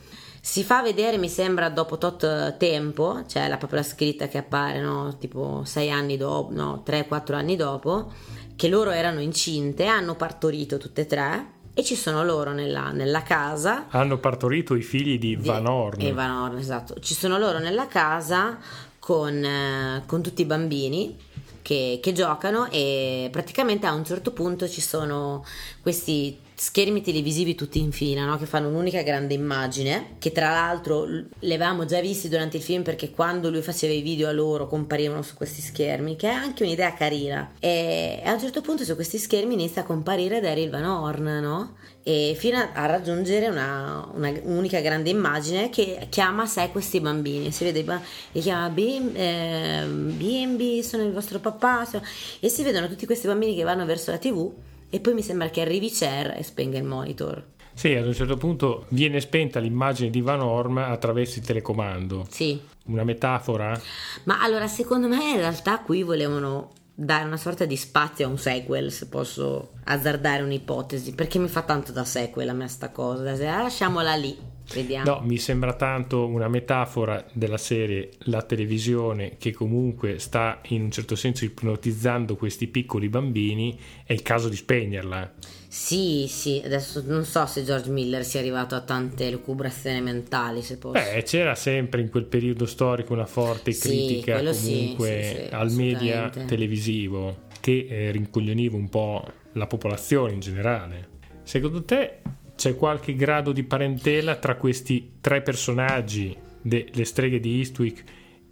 Si 0.41 0.65
fa 0.65 0.81
vedere, 0.81 1.19
mi 1.19 1.29
sembra, 1.29 1.69
dopo 1.69 1.99
tot 1.99 2.57
tempo, 2.57 3.23
cioè 3.27 3.49
la 3.49 3.59
proprio 3.59 3.81
la 3.81 3.87
scritta 3.87 4.29
che 4.29 4.39
appare, 4.39 4.81
no? 4.81 5.17
tipo 5.19 5.63
6 5.65 5.91
anni 5.91 6.17
dopo, 6.17 6.55
no, 6.55 6.83
3-4 6.87 7.35
anni 7.35 7.57
dopo, 7.57 8.11
che 8.57 8.69
loro 8.69 8.91
erano 8.91 9.21
incinte, 9.21 9.85
hanno 9.85 10.15
partorito 10.15 10.79
tutte 10.79 11.03
e 11.03 11.07
tre 11.07 11.54
e 11.75 11.83
ci 11.85 11.97
sono 11.97 12.25
loro 12.25 12.53
nella, 12.53 12.91
nella 12.93 13.23
casa. 13.23 13.87
Hanno 13.91 14.19
partorito 14.19 14.75
i 14.75 14.83
figli 14.83 15.19
di 15.19 15.37
di- 15.37 15.47
Van 15.49 15.67
Horn. 15.67 16.01
E 16.01 16.13
Van 16.13 16.31
Horn, 16.31 16.57
esatto. 16.59 16.99
Ci 17.01 17.15
sono 17.15 17.37
loro 17.37 17.59
nella 17.59 17.87
casa 17.89 18.59
con, 18.99 19.45
eh, 19.45 20.03
con 20.07 20.23
tutti 20.23 20.43
i 20.43 20.47
bambini 20.47 21.17
che, 21.63 21.99
che 22.03 22.13
giocano 22.13 22.69
e 22.71 23.29
praticamente 23.33 23.87
a 23.87 23.93
un 23.93 24.05
certo 24.05 24.31
punto 24.31 24.69
ci 24.69 24.81
sono 24.81 25.45
questi 25.83 26.39
schermi 26.57 27.03
televisivi 27.03 27.57
tutti 27.57 27.81
in 27.81 27.91
fila 27.91 28.25
no? 28.25 28.39
che 28.39 28.47
fanno 28.47 28.69
un'unica 28.69 29.03
grande 29.03 29.35
immagine 29.35 30.15
che 30.19 30.31
tra 30.31 30.51
l'altro 30.51 31.05
l- 31.05 31.29
li 31.41 31.53
avevamo 31.53 31.85
già 31.85 32.01
visti 32.01 32.29
durante 32.29 32.59
il 32.59 32.63
film 32.63 32.83
perché 32.85 33.11
quando 33.11 33.51
lui 33.51 33.61
faceva 33.61 33.93
i 33.93 34.03
video 34.03 34.29
a 34.29 34.33
loro 34.33 34.69
comparivano 34.69 35.23
su 35.23 35.35
questi 35.35 35.61
schermi 35.61 36.15
che 36.15 36.29
è 36.29 36.33
anche 36.33 36.63
un'idea 36.63 36.95
carina 36.95 37.55
e 37.59 38.23
a 38.25 38.33
un 38.33 38.39
certo 38.39 38.61
punto 38.61 38.85
su 38.85 38.95
questi 38.95 39.19
schermi 39.19 39.55
inizia 39.55 39.83
a 39.83 39.85
comparire 39.85 40.41
Daryl 40.41 40.71
Van 40.71 40.85
Horn 40.85 41.25
no? 41.43 41.77
e 42.05 42.37
fino 42.39 42.59
a, 42.59 42.71
a 42.73 42.87
raggiungere 42.87 43.49
una, 43.49 44.09
una 44.15 44.33
unica 44.43 44.79
grande 44.79 45.11
immagine 45.11 45.71
che 45.71 46.07
chiama 46.09 46.45
a 46.45 46.47
sé 46.47 46.69
questi 46.71 47.01
bambini 47.01 47.51
si 47.51 47.65
vede 47.65 47.83
li 48.31 48.41
chiama 48.41 48.69
bim- 48.69 49.17
eh, 49.17 49.85
bimbi 49.89 50.85
sono 50.85 51.03
il 51.03 51.13
vostro 51.13 51.41
papà 51.41 51.85
sono-" 51.85 52.05
e 52.39 52.49
si 52.49 52.63
vedono 52.63 52.87
tutti 52.87 53.07
questi 53.07 53.27
bambini 53.27 53.57
che 53.57 53.65
vanno 53.65 53.85
verso 53.85 54.13
la 54.13 54.19
tv 54.19 54.53
e 54.95 55.01
poi 55.01 55.15
mi 55.15 55.23
sembra 55.23 55.49
che 55.51 55.61
arrivi 55.61 55.91
Cher 55.91 56.35
e 56.39 56.43
spenga 56.45 56.79
il 56.79 56.85
monitor 56.85 57.43
Sì, 57.75 57.95
ad 57.95 58.07
un 58.07 58.15
certo 58.15 58.37
punto 58.37 58.87
viene 58.91 59.21
spenta 59.21 59.59
l'immagine 59.59 60.09
di 60.11 60.21
Van 60.21 60.41
Horn 60.41 60.79
attraverso 60.79 61.41
il 61.41 61.45
telecomando. 61.45 62.27
sì 62.31 62.61
Una 62.87 63.03
metafora? 63.03 63.79
ma 64.25 64.41
allora 64.41 64.69
secondo 64.69 65.09
me 65.09 65.31
in 65.31 65.37
realtà 65.39 65.81
qui 65.81 66.03
volevano 66.05 66.71
dare 66.95 67.25
una 67.25 67.37
sorta 67.37 67.65
di 67.65 67.77
spazio 67.77 68.27
a 68.27 68.31
un 68.31 68.39
sequel 68.39 68.93
se 68.93 69.09
posso 69.09 69.73
azzardare 69.85 70.45
un'ipotesi 70.45 71.13
perché 71.13 71.41
mi 71.41 71.49
fa 71.49 71.63
tanto 71.63 71.91
da 71.91 72.05
sequel 72.05 72.49
a 72.49 72.53
me 72.53 72.69
sta 72.69 72.91
cosa 72.91 73.31
ah, 73.33 73.63
lasciamola 73.63 74.15
lì 74.15 74.39
Vediamo. 74.73 75.11
No, 75.11 75.21
mi 75.21 75.39
sembra 75.39 75.75
tanto 75.75 76.27
una 76.27 76.49
metafora 76.49 77.25
della 77.33 77.59
serie 77.59 78.11
La 78.25 78.43
televisione 78.43 79.37
che 79.39 79.53
comunque 79.53 80.19
sta 80.19 80.61
in 80.69 80.83
un 80.83 80.91
certo 80.91 81.17
senso 81.17 81.45
ipnotizzando 81.45 82.37
questi 82.37 82.67
piccoli 82.67 83.09
bambini, 83.09 83.79
è 84.05 84.13
il 84.13 84.23
caso 84.23 84.49
di 84.49 84.57
spegnerla. 84.57 85.33
Sì, 85.69 86.27
sì, 86.29 86.63
adesso 86.65 87.03
non 87.05 87.25
so 87.25 87.47
se 87.47 87.65
George 87.65 87.91
Miller 87.91 88.25
sia 88.25 88.39
arrivato 88.39 88.77
a 88.77 88.81
tante 88.81 89.31
lucubrazioni 89.31 90.01
mentali, 90.01 90.63
se 90.63 90.79
posso. 90.79 90.93
Beh, 90.93 91.23
c'era 91.25 91.55
sempre 91.57 92.01
in 92.01 92.11
quel 92.11 92.25
periodo 92.25 92.65
storico 92.65 93.13
una 93.13 93.27
forte 93.27 93.73
Sì, 93.73 93.89
critica 93.89 94.39
comunque 94.39 95.23
sì, 95.23 95.47
sì, 95.49 95.49
al 95.51 95.73
media 95.73 96.31
televisivo 96.31 97.43
che 97.61 97.87
eh, 97.89 98.11
rincoglioniva 98.13 98.77
un 98.77 98.89
po' 98.89 99.25
la 99.53 99.67
popolazione 99.67 100.33
in 100.33 100.41
generale. 100.41 101.09
Secondo 101.43 101.83
te 101.83 102.21
c'è 102.65 102.77
qualche 102.77 103.15
grado 103.15 103.53
di 103.53 103.63
parentela 103.63 104.37
tra 104.37 104.57
questi 104.57 105.17
tre 105.21 105.43
personaggi, 105.43 106.35
de- 106.63 106.89
le 106.91 107.05
streghe 107.05 107.39
di 107.39 107.59
Eastwick 107.59 108.03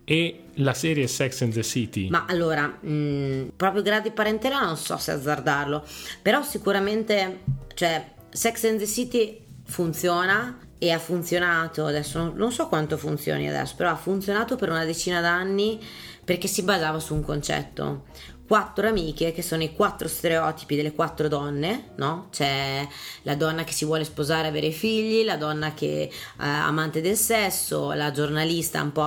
e 0.04 0.48
la 0.56 0.74
serie 0.74 1.06
Sex 1.06 1.40
and 1.40 1.54
the 1.54 1.62
City? 1.62 2.10
Ma 2.10 2.26
allora, 2.28 2.66
mh, 2.66 3.52
proprio 3.56 3.80
grado 3.80 4.08
di 4.08 4.14
parentela 4.14 4.60
non 4.60 4.76
so 4.76 4.98
se 4.98 5.12
azzardarlo, 5.12 5.82
però 6.20 6.42
sicuramente, 6.42 7.40
cioè, 7.72 8.12
Sex 8.28 8.64
and 8.64 8.80
the 8.80 8.86
City 8.86 9.42
funziona 9.64 10.58
e 10.76 10.90
ha 10.90 10.98
funzionato, 10.98 11.86
adesso 11.86 12.34
non 12.34 12.52
so 12.52 12.68
quanto 12.68 12.98
funzioni 12.98 13.48
adesso, 13.48 13.76
però 13.78 13.88
ha 13.92 13.96
funzionato 13.96 14.56
per 14.56 14.68
una 14.68 14.84
decina 14.84 15.22
d'anni 15.22 15.80
perché 16.22 16.48
si 16.48 16.62
basava 16.62 16.98
su 16.98 17.14
un 17.14 17.22
concetto. 17.22 18.04
Quattro 18.52 18.86
amiche 18.86 19.32
che 19.32 19.40
sono 19.40 19.62
i 19.62 19.72
quattro 19.72 20.06
stereotipi 20.08 20.76
delle 20.76 20.92
quattro 20.92 21.26
donne, 21.26 21.92
no? 21.96 22.26
C'è 22.30 22.86
la 23.22 23.34
donna 23.34 23.64
che 23.64 23.72
si 23.72 23.86
vuole 23.86 24.04
sposare 24.04 24.46
avere 24.46 24.72
figli, 24.72 25.24
la 25.24 25.38
donna 25.38 25.72
che 25.72 26.10
è 26.36 26.44
amante 26.44 27.00
del 27.00 27.16
sesso, 27.16 27.92
la 27.92 28.10
giornalista 28.10 28.82
un 28.82 28.92
po' 28.92 29.00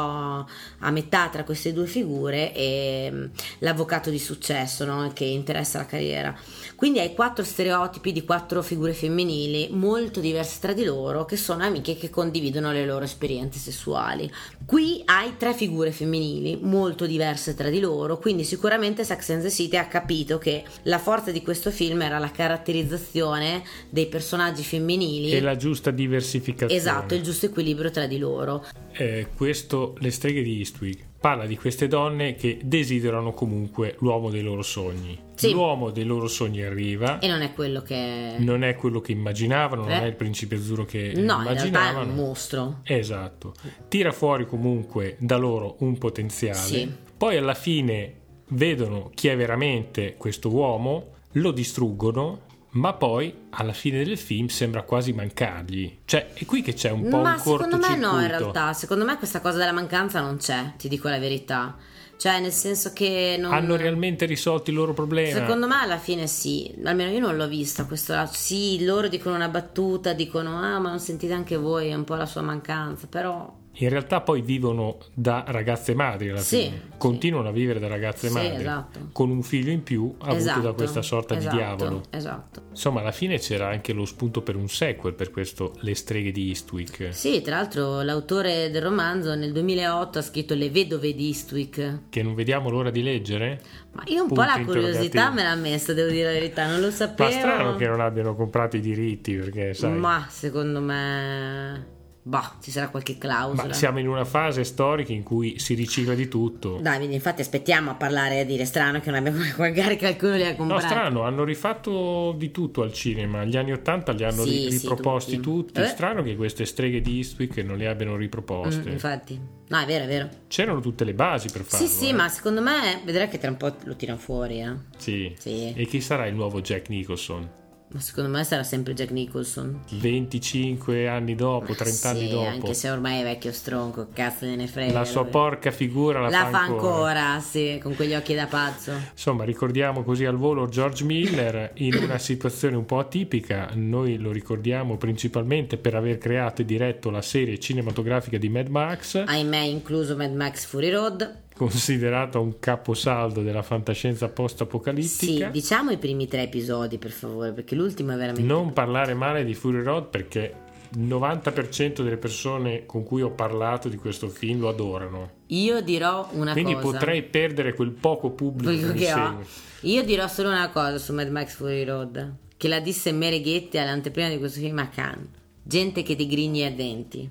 a 0.79 0.89
metà 0.89 1.29
tra 1.29 1.43
queste 1.43 1.73
due 1.73 1.86
figure 1.86 2.55
e 2.55 3.10
mm, 3.12 3.25
l'avvocato 3.60 4.10
di 4.10 4.17
successo, 4.17 4.84
no? 4.84 5.12
Che 5.13 5.25
interessa 5.25 5.77
la 5.77 5.86
carriera. 5.86 6.36
Quindi 6.75 6.97
hai 6.97 7.13
quattro 7.13 7.43
stereotipi 7.43 8.12
di 8.12 8.25
quattro 8.25 8.63
figure 8.63 8.93
femminili 8.93 9.67
molto 9.69 10.21
diverse 10.21 10.60
tra 10.60 10.73
di 10.73 10.84
loro, 10.84 11.23
che 11.25 11.38
sono 11.38 11.63
amiche 11.63 11.95
che 11.95 12.10
condividono 12.10 12.71
le 12.71 12.84
loro 12.84 13.05
esperienze 13.05 13.60
sessuali. 13.60 14.27
Qui 14.65 15.03
hai 15.05 15.38
tre 15.38 15.53
figure 15.53 15.91
femminili 15.91 16.58
molto 16.60 17.05
diverse 17.05 17.53
tra 17.53 17.69
di 17.69 17.79
loro, 17.79 18.17
quindi 18.17 18.43
sicuramente 18.43 19.03
Sex 19.03 19.34
and 19.36 19.43
the 19.43 19.50
City 19.52 19.78
ha 19.78 19.88
capito 19.88 20.38
che 20.38 20.63
la 20.84 20.98
forza 21.00 21.32
di 21.32 21.41
questo 21.41 21.71
film 21.71 22.02
era 22.02 22.17
la 22.17 22.32
caratterizzazione 22.32 23.63
dei 23.89 24.08
personaggi 24.08 24.63
femminili. 24.63 25.32
E 25.32 25.41
la 25.41 25.56
giusta 25.56 25.91
diversificazione. 25.91 26.74
Esatto, 26.74 27.13
il 27.15 27.21
giusto 27.21 27.45
equilibrio 27.48 27.91
tra 27.91 28.08
di 28.08 28.17
loro. 28.17 28.65
Eh, 28.93 29.28
questo, 29.36 29.95
le 30.00 30.12
streghe 30.12 30.41
di 30.41 30.58
Eastwick, 30.60 31.04
parla 31.19 31.45
di 31.45 31.58
queste 31.58 31.88
donne 31.88 32.36
che 32.36 32.60
desiderano 32.63 33.34
comunque 33.34 33.95
l'uomo 34.00 34.30
dei 34.30 34.41
loro 34.41 34.62
sogni. 34.62 35.19
Sì. 35.36 35.52
L'uomo 35.52 35.89
dei 35.91 36.06
loro 36.06 36.28
sogni 36.28 36.63
arriva, 36.63 37.19
E 37.19 37.28
non 37.28 37.41
è 37.41 37.54
quello 37.54 37.82
che... 37.82 38.36
non 38.38 38.63
è 38.63 38.76
quello 38.76 39.02
che 39.02 39.12
immaginavano, 39.12 39.82
non 39.84 39.91
Eh. 39.91 40.02
è 40.04 40.06
il 40.06 40.15
principe 40.15 40.56
azzurro 40.56 40.86
che 40.86 41.12
No, 41.15 41.21
in 41.21 41.26
realtà 41.26 41.50
è 41.63 41.67
immaginavano. 41.67 42.10
un 42.10 42.15
mostro. 42.15 42.80
Esatto, 42.84 43.54
tira 43.89 44.12
fuori 44.12 44.45
comunque 44.45 45.17
da 45.19 45.36
loro 45.38 45.76
un 45.80 45.98
potenziale. 45.98 46.58
Sì. 46.58 46.89
Poi 47.17 47.38
alla 47.38 47.54
fine 47.54 48.13
vedono 48.49 49.12
chi 49.13 49.27
è 49.27 49.36
veramente 49.36 50.15
questo 50.17 50.49
uomo, 50.49 51.13
lo 51.34 51.51
distruggono, 51.51 52.41
ma 52.71 52.93
poi 52.93 53.34
alla 53.51 53.73
fine 53.73 54.03
del 54.03 54.17
film 54.17 54.47
sembra 54.47 54.84
quasi 54.84 55.13
mancargli. 55.13 55.99
Cioè, 56.05 56.34
è 56.34 56.45
qui 56.45 56.62
che 56.62 56.73
c'è 56.73 56.91
un 56.91 57.08
po' 57.10 57.21
Ma 57.21 57.34
un 57.34 57.39
secondo 57.39 57.77
me 57.77 57.88
no, 57.89 57.95
in 57.95 58.01
cortocircuito. 58.01 58.38
realtà. 58.38 58.73
Secondo 58.73 59.05
me 59.05 59.17
questa 59.17 59.39
cosa 59.39 59.58
della 59.58 59.71
mancanza 59.71 60.19
non 60.21 60.38
c'è, 60.38 60.73
ti 60.77 60.88
dico 60.88 61.08
la 61.08 61.19
verità. 61.19 61.75
Cioè, 62.17 62.39
nel 62.39 62.51
senso 62.51 62.93
che 62.93 63.36
non... 63.38 63.53
Hanno 63.53 63.75
realmente 63.75 64.25
risolto 64.25 64.69
il 64.69 64.75
loro 64.77 64.93
problema? 64.93 65.38
Secondo 65.38 65.67
me 65.67 65.75
alla 65.81 65.97
fine 65.97 66.27
sì, 66.27 66.73
almeno 66.84 67.12
io 67.12 67.19
non 67.19 67.36
l'ho 67.36 67.47
vista 67.47 67.86
questo 67.86 68.13
lato. 68.13 68.34
Sì, 68.34 68.84
loro 68.84 69.08
dicono 69.10 69.36
una 69.36 69.49
battuta, 69.49 70.13
dicono 70.13 70.58
ah 70.58 70.79
ma 70.79 70.89
non 70.89 70.99
sentite 70.99 71.34
anche 71.34 71.58
voi, 71.58 71.89
è 71.89 71.93
un 71.93 72.05
po' 72.05 72.15
la 72.15 72.25
sua 72.25 72.41
mancanza, 72.41 73.08
però 73.08 73.53
In 73.79 73.89
realtà 73.89 74.21
poi 74.21 74.41
vivono 74.41 74.97
da 75.13 75.43
ragazze 75.47 75.93
madri 75.95 76.29
alla 76.29 76.39
Sì, 76.39 76.63
fine. 76.63 76.81
Continuano 76.97 77.49
a 77.49 77.51
vivere 77.51 77.79
da 77.79 77.88
ragazze 77.88 78.27
Sì, 78.29 78.33
madri. 78.33 78.55
esatto. 78.61 78.99
Con 79.11 79.29
un 79.29 79.43
figlio 79.43 79.71
in 79.71 79.83
più 79.83 80.15
avuto 80.19 80.35
esatto, 80.38 80.61
da 80.61 80.71
questa 80.73 81.01
sorta 81.01 81.35
esatto, 81.35 81.55
di 81.55 81.61
diavolo. 81.61 82.03
Esatto. 82.09 82.61
Insomma, 82.69 83.01
alla 83.01 83.11
fine 83.11 83.38
c'era 83.38 83.67
anche 83.67 83.91
lo 83.93 84.05
spunto 84.05 84.41
per 84.41 84.55
un 84.55 84.69
sequel 84.69 85.13
per 85.13 85.31
questo 85.31 85.73
Le 85.81 85.93
streghe 85.93 86.31
di 86.31 86.47
Eastwick. 86.47 87.13
Sì, 87.13 87.41
tra 87.41 87.57
l'altro 87.57 88.01
l'autore 88.01 88.69
del 88.71 88.81
romanzo 88.81 89.35
nel 89.35 89.51
2008 89.51 90.19
ha 90.19 90.21
scritto 90.21 90.53
Le 90.53 90.69
vedove 90.69 91.13
di 91.13 91.27
Eastwick. 91.27 91.99
Che 92.09 92.23
non 92.23 92.33
vediamo 92.33 92.69
l'ora 92.69 92.91
di 92.91 93.03
leggere? 93.03 93.61
Ma 93.91 94.03
io 94.07 94.21
un 94.21 94.27
Punto 94.27 94.41
po' 94.41 94.47
la 94.47 94.63
curiosità 94.63 95.31
me 95.31 95.43
l'ha 95.43 95.55
messa, 95.55 95.93
devo 95.93 96.09
dire 96.09 96.25
la 96.27 96.33
verità, 96.39 96.67
non 96.67 96.79
lo 96.79 96.91
sapevo. 96.91 97.29
Ma 97.29 97.35
strano 97.35 97.75
che 97.75 97.88
non 97.88 97.99
abbiano 97.99 98.35
comprato 98.35 98.77
i 98.77 98.81
diritti, 98.81 99.35
perché 99.35 99.73
sai. 99.73 99.91
Ma 99.91 100.25
secondo 100.29 100.79
me... 100.79 101.93
Bah, 102.27 102.55
ci 102.59 102.71
sarà 102.71 102.89
qualche 102.89 103.19
clausola. 103.19 103.71
siamo 103.73 103.99
in 103.99 104.07
una 104.07 104.25
fase 104.25 104.63
storica 104.63 105.13
in 105.13 105.21
cui 105.21 105.59
si 105.59 105.75
ricicla 105.75 106.15
di 106.15 106.27
tutto. 106.27 106.79
Dai, 106.81 106.97
quindi 106.97 107.13
infatti 107.13 107.41
aspettiamo 107.41 107.91
a 107.91 107.93
parlare 107.93 108.38
e 108.38 108.39
a 108.39 108.43
dire 108.45 108.65
strano 108.65 108.99
che 108.99 109.11
non 109.11 109.19
abbiamo 109.19 109.38
magari 109.59 109.95
qualcuno 109.95 110.33
li 110.35 110.43
ha 110.43 110.49
No, 110.49 110.55
comprati. 110.55 110.85
strano, 110.88 111.21
hanno 111.21 111.43
rifatto 111.43 112.33
di 112.35 112.49
tutto 112.49 112.81
al 112.81 112.91
cinema. 112.93 113.43
Gli 113.45 113.55
anni 113.55 113.73
Ottanta 113.73 114.11
li 114.11 114.23
hanno 114.23 114.43
Sì, 114.43 114.49
ri- 114.49 114.71
sì, 114.71 114.77
riproposti 114.79 115.39
tutti. 115.39 115.73
tutti. 115.73 115.81
Eh. 115.81 115.85
Strano 115.85 116.23
che 116.23 116.35
queste 116.35 116.65
streghe 116.65 116.99
di 116.99 117.17
Eastwick 117.17 117.57
non 117.57 117.77
le 117.77 117.88
abbiano 117.88 118.15
riproposte. 118.15 118.89
Mm, 118.89 118.93
infatti. 118.93 119.39
No, 119.67 119.77
è 119.79 119.85
vero, 119.85 120.05
è 120.05 120.07
vero. 120.07 120.29
C'erano 120.47 120.79
tutte 120.79 121.03
le 121.03 121.13
basi 121.13 121.49
per 121.51 121.61
farlo. 121.61 121.85
sì, 121.85 121.93
sì, 121.93 122.09
eh. 122.09 122.13
ma 122.13 122.27
secondo 122.29 122.59
me 122.61 123.01
vedrai 123.05 123.27
che 123.29 123.38
tra 123.38 123.51
un 123.51 123.57
po' 123.57 123.71
lo 123.83 123.95
tirano 123.95 124.17
fuori, 124.17 124.61
eh. 124.61 124.73
Sì. 124.97 125.31
Sì. 125.38 125.73
E 125.75 125.85
chi 125.85 126.01
sarà 126.01 126.25
il 126.25 126.33
nuovo 126.33 126.59
Jack 126.61 126.89
Nicholson? 126.89 127.47
Ma 127.95 128.01
secondo 128.01 128.29
me 128.29 128.43
sarà 128.43 128.63
sempre 128.63 128.93
Jack 128.93 129.12
Nicholson. 129.12 129.84
25 129.89 131.08
anni 131.08 131.34
dopo, 131.34 131.73
30 131.73 132.10
anni 132.10 132.19
Sì, 132.19 132.27
dopo. 132.29 132.45
anche 132.45 132.73
se 132.73 132.89
ormai 132.89 133.21
è 133.21 133.23
vecchio 133.23 133.53
stronco, 133.53 134.08
cazzo 134.12 134.45
ne 134.45 134.67
frega. 134.67 134.91
La 134.91 135.05
sua 135.05 135.23
porca 135.23 135.71
figura 135.71 136.19
la, 136.19 136.27
La 136.27 136.49
fa 136.49 136.60
ancora, 136.60 137.39
sì, 137.39 137.79
con 137.81 137.95
quegli 137.95 138.13
occhi 138.13 138.36
da 138.36 138.47
pazzo. 138.47 138.91
Insomma, 139.13 139.45
ricordiamo 139.45 140.03
così 140.03 140.25
al 140.25 140.36
volo 140.36 140.67
George 140.67 141.05
Miller 141.05 141.71
in 141.75 141.95
una 141.95 142.17
situazione 142.17 142.75
un 142.75 142.84
po' 142.84 142.99
atipica. 142.99 143.69
Noi 143.75 144.17
lo 144.17 144.34
ricordiamo 144.34 144.97
principalmente 144.97 145.77
per 145.77 145.95
aver 145.95 146.17
creato 146.17 146.63
e 146.63 146.65
diretto 146.65 147.10
la 147.10 147.21
serie 147.21 147.58
cinematografica 147.60 148.38
di 148.38 148.49
Mad 148.49 148.67
Max, 148.67 149.23
Ahimè, 149.25 149.60
incluso 149.60 150.17
Mad 150.17 150.34
Max 150.34 150.65
Fury 150.65 150.89
Road. 150.89 151.43
Considerata 151.55 152.39
un 152.39 152.59
caposaldo 152.59 153.41
della 153.41 153.61
fantascienza 153.63 154.27
Sì, 154.27 154.33
post-apocalittica. 154.33 155.47
diciamo 155.49 155.91
i 155.91 155.97
primi 155.97 156.27
tre 156.27 156.43
episodi, 156.43 156.97
per 156.97 157.11
favore, 157.11 157.51
perché 157.53 157.75
l'ultimo 157.75 158.11
è 158.11 158.15
veramente. 158.15 158.41
Non 158.41 158.73
parlare 158.73 159.13
male 159.13 159.43
di 159.45 159.53
Fury 159.53 159.81
Road 159.81 160.07
perché 160.07 160.53
il 160.95 161.01
90% 161.01 162.03
delle 162.03 162.17
persone 162.17 162.85
con 162.85 163.03
cui 163.03 163.21
ho 163.21 163.31
parlato 163.31 163.89
di 163.89 163.97
questo 163.97 164.27
film 164.27 164.59
lo 164.59 164.69
adorano. 164.69 165.31
Io 165.47 165.81
dirò 165.81 166.27
una 166.33 166.51
Quindi 166.51 166.73
cosa. 166.73 166.91
potrei 166.97 167.23
perdere 167.23 167.73
quel 167.73 167.91
poco 167.91 168.31
pubblico 168.31 168.93
che 168.93 169.13
ho. 169.13 169.39
Io 169.81 170.03
dirò 170.03 170.27
solo 170.27 170.49
una 170.49 170.69
cosa 170.69 170.97
su 170.97 171.13
Mad 171.13 171.29
Max 171.29 171.55
Fury 171.55 171.83
Road. 171.83 172.35
Che 172.57 172.67
la 172.67 172.79
disse 172.79 173.11
Mereghetti 173.11 173.77
all'anteprima 173.77 174.29
di 174.29 174.37
questo 174.37 174.59
film 174.59 174.77
a 174.79 174.87
Cannes. 174.87 175.27
Gente 175.61 176.03
che 176.03 176.15
ti 176.15 176.27
grigni 176.27 176.63
a 176.63 176.71
denti. 176.71 177.29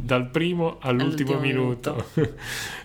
Dal 0.00 0.30
primo 0.30 0.78
all'ultimo, 0.80 1.32
All'ultimo 1.32 1.40
minuto. 1.40 2.06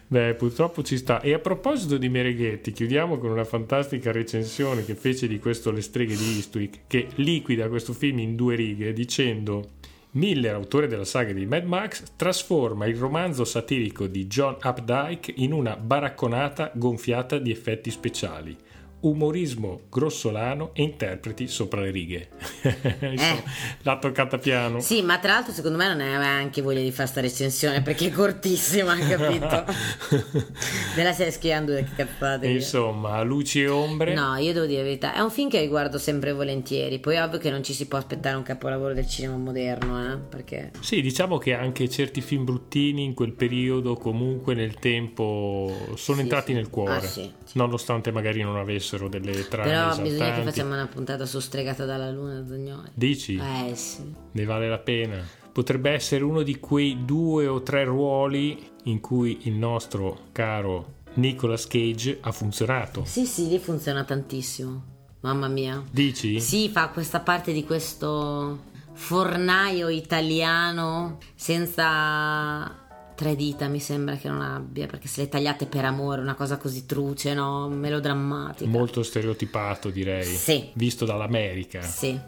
Beh, 0.08 0.34
purtroppo 0.34 0.84
ci 0.84 0.98
sta. 0.98 1.22
E 1.22 1.34
a 1.34 1.40
proposito 1.40 1.98
di 1.98 2.10
Mereghetti, 2.10 2.72
chiudiamo 2.72 3.18
con 3.18 3.32
una 3.32 3.46
fantastica 3.46 4.12
recensione 4.12 4.84
che 4.84 4.96
fece 4.96 5.28
di 5.28 5.40
questo 5.40 5.72
Le 5.72 5.82
streghe 5.82 6.16
di 6.16 6.36
Eastwick, 6.36 6.82
che 6.88 7.08
liquida 7.16 7.70
questo 7.70 7.94
film 7.94 8.20
in 8.20 8.36
due 8.36 8.56
righe 8.56 8.92
dicendo 8.92 9.70
Miller, 10.14 10.56
autore 10.56 10.88
della 10.88 11.06
saga 11.06 11.32
di 11.32 11.46
Mad 11.46 11.64
Max, 11.64 12.04
trasforma 12.18 12.86
il 12.86 12.98
romanzo 12.98 13.46
satirico 13.46 14.08
di 14.08 14.28
John 14.28 14.58
Updike 14.62 15.34
in 15.38 15.54
una 15.54 15.78
baracconata 15.78 16.72
gonfiata 16.74 17.38
di 17.38 17.50
effetti 17.50 17.90
speciali. 17.90 18.58
Umorismo 19.02 19.82
grossolano 19.90 20.72
e 20.74 20.84
interpreti 20.84 21.48
sopra 21.48 21.82
le 21.82 21.90
righe. 21.92 22.30
Insomma, 23.02 23.42
L'ha 23.82 23.98
toccata 23.98 24.38
piano. 24.38 24.80
Sì, 24.80 25.02
ma 25.02 25.18
tra 25.18 25.34
l'altro 25.34 25.54
secondo 25.54 25.78
me 25.78 25.88
non 25.88 26.02
aveva 26.02 26.28
anche 26.28 26.62
voglia 26.62 26.82
di 26.82 26.92
fare 26.92 27.08
sta 27.08 27.20
recensione 27.22 27.82
perché 27.82 28.08
è 28.08 28.12
cortissima, 28.12 28.96
capito? 28.98 29.66
Me 30.96 31.04
la 31.04 31.14
stai 31.14 31.32
scrivendo 31.32 31.74
che 31.74 31.86
cazzate. 31.96 32.48
Insomma, 32.48 33.22
luci 33.24 33.62
e 33.62 33.68
ombre. 33.70 34.14
No, 34.14 34.36
io 34.36 34.54
devo 34.54 34.66
dire 34.66 34.80
la 34.80 34.84
verità, 34.86 35.14
è 35.16 35.20
un 35.20 35.32
film 35.32 35.50
che 35.50 35.60
riguardo 35.60 35.98
sempre 35.98 36.32
volentieri. 36.32 37.00
Poi 37.00 37.16
è 37.16 37.24
ovvio 37.24 37.40
che 37.40 37.50
non 37.50 37.64
ci 37.64 37.74
si 37.74 37.88
può 37.88 37.98
aspettare 37.98 38.36
un 38.36 38.44
capolavoro 38.44 38.94
del 38.94 39.08
cinema 39.08 39.36
moderno, 39.38 40.14
eh? 40.14 40.18
Perché 40.18 40.72
Sì, 40.80 41.02
diciamo 41.02 41.38
che 41.40 41.54
anche 41.54 41.90
certi 41.90 42.22
film 42.22 42.44
bruttini 42.46 43.04
in 43.04 43.14
quel 43.16 43.32
periodo, 43.32 43.96
comunque 43.96 44.54
nel 44.54 44.76
tempo, 44.76 45.74
sono 45.96 46.18
Sì, 46.18 46.24
entrati 46.24 46.52
sì. 46.52 46.54
nel 46.54 46.70
cuore. 46.70 46.96
Ah, 46.98 47.02
sì. 47.02 47.32
Nonostante 47.54 48.12
magari 48.12 48.42
non 48.44 48.58
avessero 48.58 48.90
delle 48.98 49.48
trame 49.48 49.70
Però 49.70 49.82
esaltanti. 49.90 50.10
bisogna 50.10 50.34
che 50.34 50.44
facciamo 50.44 50.74
una 50.74 50.88
puntata 50.88 51.26
su 51.26 51.40
Stregata 51.40 51.86
dalla 51.86 52.12
Luna, 52.12 52.46
Zagnoli. 52.48 52.90
Dici? 52.94 53.36
Eh 53.36 53.76
sì. 53.76 54.14
Ne 54.32 54.46
vale 54.46 54.70
la 54.70 54.80
pena? 54.80 55.40
potrebbe 55.52 55.92
essere 55.92 56.24
uno 56.24 56.44
di 56.44 56.60
quei 56.60 57.04
due 57.04 57.48
o 57.48 57.62
tre 57.62 57.84
ruoli 57.84 58.72
in 58.84 59.00
cui 59.02 59.40
il 59.44 59.54
nostro 59.54 60.28
caro 60.32 61.00
Nicolas 61.16 61.68
Cage 61.68 62.20
ha 62.22 62.32
funzionato. 62.32 63.04
Sì, 63.06 63.26
sì, 63.26 63.48
lì 63.50 63.60
funziona 63.60 64.04
tantissimo. 64.04 64.84
Mamma 65.22 65.48
mia. 65.50 65.84
Dici? 65.92 66.40
Sì, 66.40 66.70
fa 66.70 66.88
questa 66.90 67.20
parte 67.20 67.52
di 67.52 67.66
questo 67.66 68.70
fornaio 68.94 69.90
italiano 69.90 71.18
senza 71.36 72.81
tre 73.22 73.36
dita 73.36 73.68
mi 73.68 73.80
sembra 73.80 74.16
che 74.16 74.28
non 74.28 74.42
abbia 74.42 74.88
perché 74.88 75.08
se 75.08 75.22
le 75.22 75.30
tagliate 75.30 75.68
per 75.68 75.86
amore 75.86 76.22
una 76.22 76.34
cosa 76.34 76.58
così 76.58 76.88
truce 76.88 77.36
no? 77.36 77.70
Melodrammatica. 77.70 78.68
Molto 78.68 79.04
stereotipato 79.04 79.92
direi. 79.92 80.24
Sì. 80.24 80.72
Visto 80.74 81.06
dall'America. 81.06 81.84
Sì. 81.84 82.20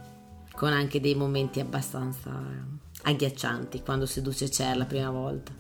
Con 0.51 0.71
anche 0.71 0.99
dei 0.99 1.15
momenti 1.15 1.59
abbastanza 1.59 2.31
agghiaccianti 3.01 3.81
quando 3.81 4.05
seduce 4.05 4.47
Cher 4.49 4.77
la 4.77 4.85
prima 4.85 5.09
volta. 5.09 5.51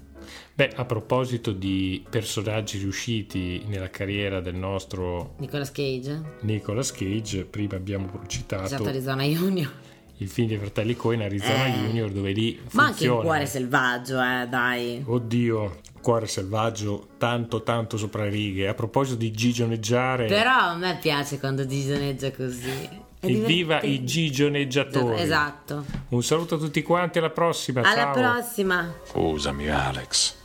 Beh, 0.53 0.69
a 0.75 0.85
proposito 0.85 1.51
di 1.51 2.05
personaggi 2.07 2.77
riusciti 2.77 3.63
nella 3.65 3.89
carriera 3.89 4.39
del 4.39 4.55
nostro 4.55 5.33
Nicolas 5.39 5.71
Cage, 5.71 6.21
Nicolas 6.41 6.91
Cage 6.91 7.45
prima 7.45 7.75
abbiamo 7.75 8.21
citato 8.27 8.65
esatto, 8.65 8.83
Arizona 8.87 9.23
Junior 9.23 9.71
il 10.17 10.29
film 10.29 10.47
dei 10.47 10.57
fratelli 10.57 10.95
Coen 10.95 11.21
Arizona 11.21 11.65
eh. 11.67 11.71
Junior 11.71 12.11
dove 12.11 12.31
lì 12.31 12.55
funziona. 12.55 12.83
ma 12.83 12.89
anche 12.89 13.03
il 13.05 13.11
cuore 13.11 13.45
selvaggio 13.45 14.21
eh 14.21 14.47
dai. 14.47 15.03
Oddio 15.05 15.79
cuore 16.01 16.27
selvaggio 16.27 17.07
tanto 17.17 17.63
tanto 17.63 17.97
sopra 17.97 18.23
le 18.23 18.29
righe. 18.29 18.67
A 18.67 18.73
proposito 18.73 19.17
di 19.17 19.31
gigioneggiare 19.31 20.27
però 20.27 20.69
a 20.69 20.75
me 20.75 20.97
piace 21.01 21.39
quando 21.39 21.65
gigioneggia 21.65 22.31
così. 22.31 23.01
Evviva 23.19 23.81
i 23.81 24.03
gigioneggiatori. 24.03 25.21
Esatto. 25.21 25.85
Un 26.09 26.21
saluto 26.23 26.55
a 26.55 26.57
tutti 26.57 26.81
quanti 26.83 27.19
alla 27.19 27.29
prossima 27.29 27.81
alla 27.81 27.93
ciao. 27.93 28.13
prossima. 28.13 28.93
Usami 29.13 29.69
Alex. 29.69 30.35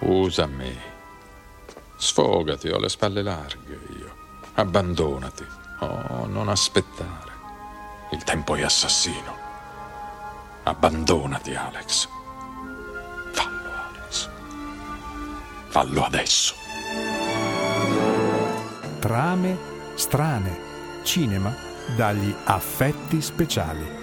Usami. 0.00 0.76
Sfogati 1.96 2.68
ho 2.68 2.78
le 2.78 2.88
spalle 2.88 3.22
larghe 3.22 3.78
io. 3.98 4.16
Abbandonati. 4.54 5.44
Oh 5.80 6.26
non 6.26 6.48
aspettare 6.48 7.27
il 8.10 8.24
tempo 8.24 8.54
è 8.54 8.62
assassino. 8.62 9.36
Abbandonati, 10.62 11.54
Alex. 11.54 12.08
Fallo, 13.32 13.70
Alex. 13.88 14.28
Fallo 15.68 16.04
adesso. 16.04 16.54
Trame 18.98 19.58
strane. 19.94 20.66
Cinema 21.02 21.54
dagli 21.96 22.34
affetti 22.44 23.20
speciali. 23.22 23.97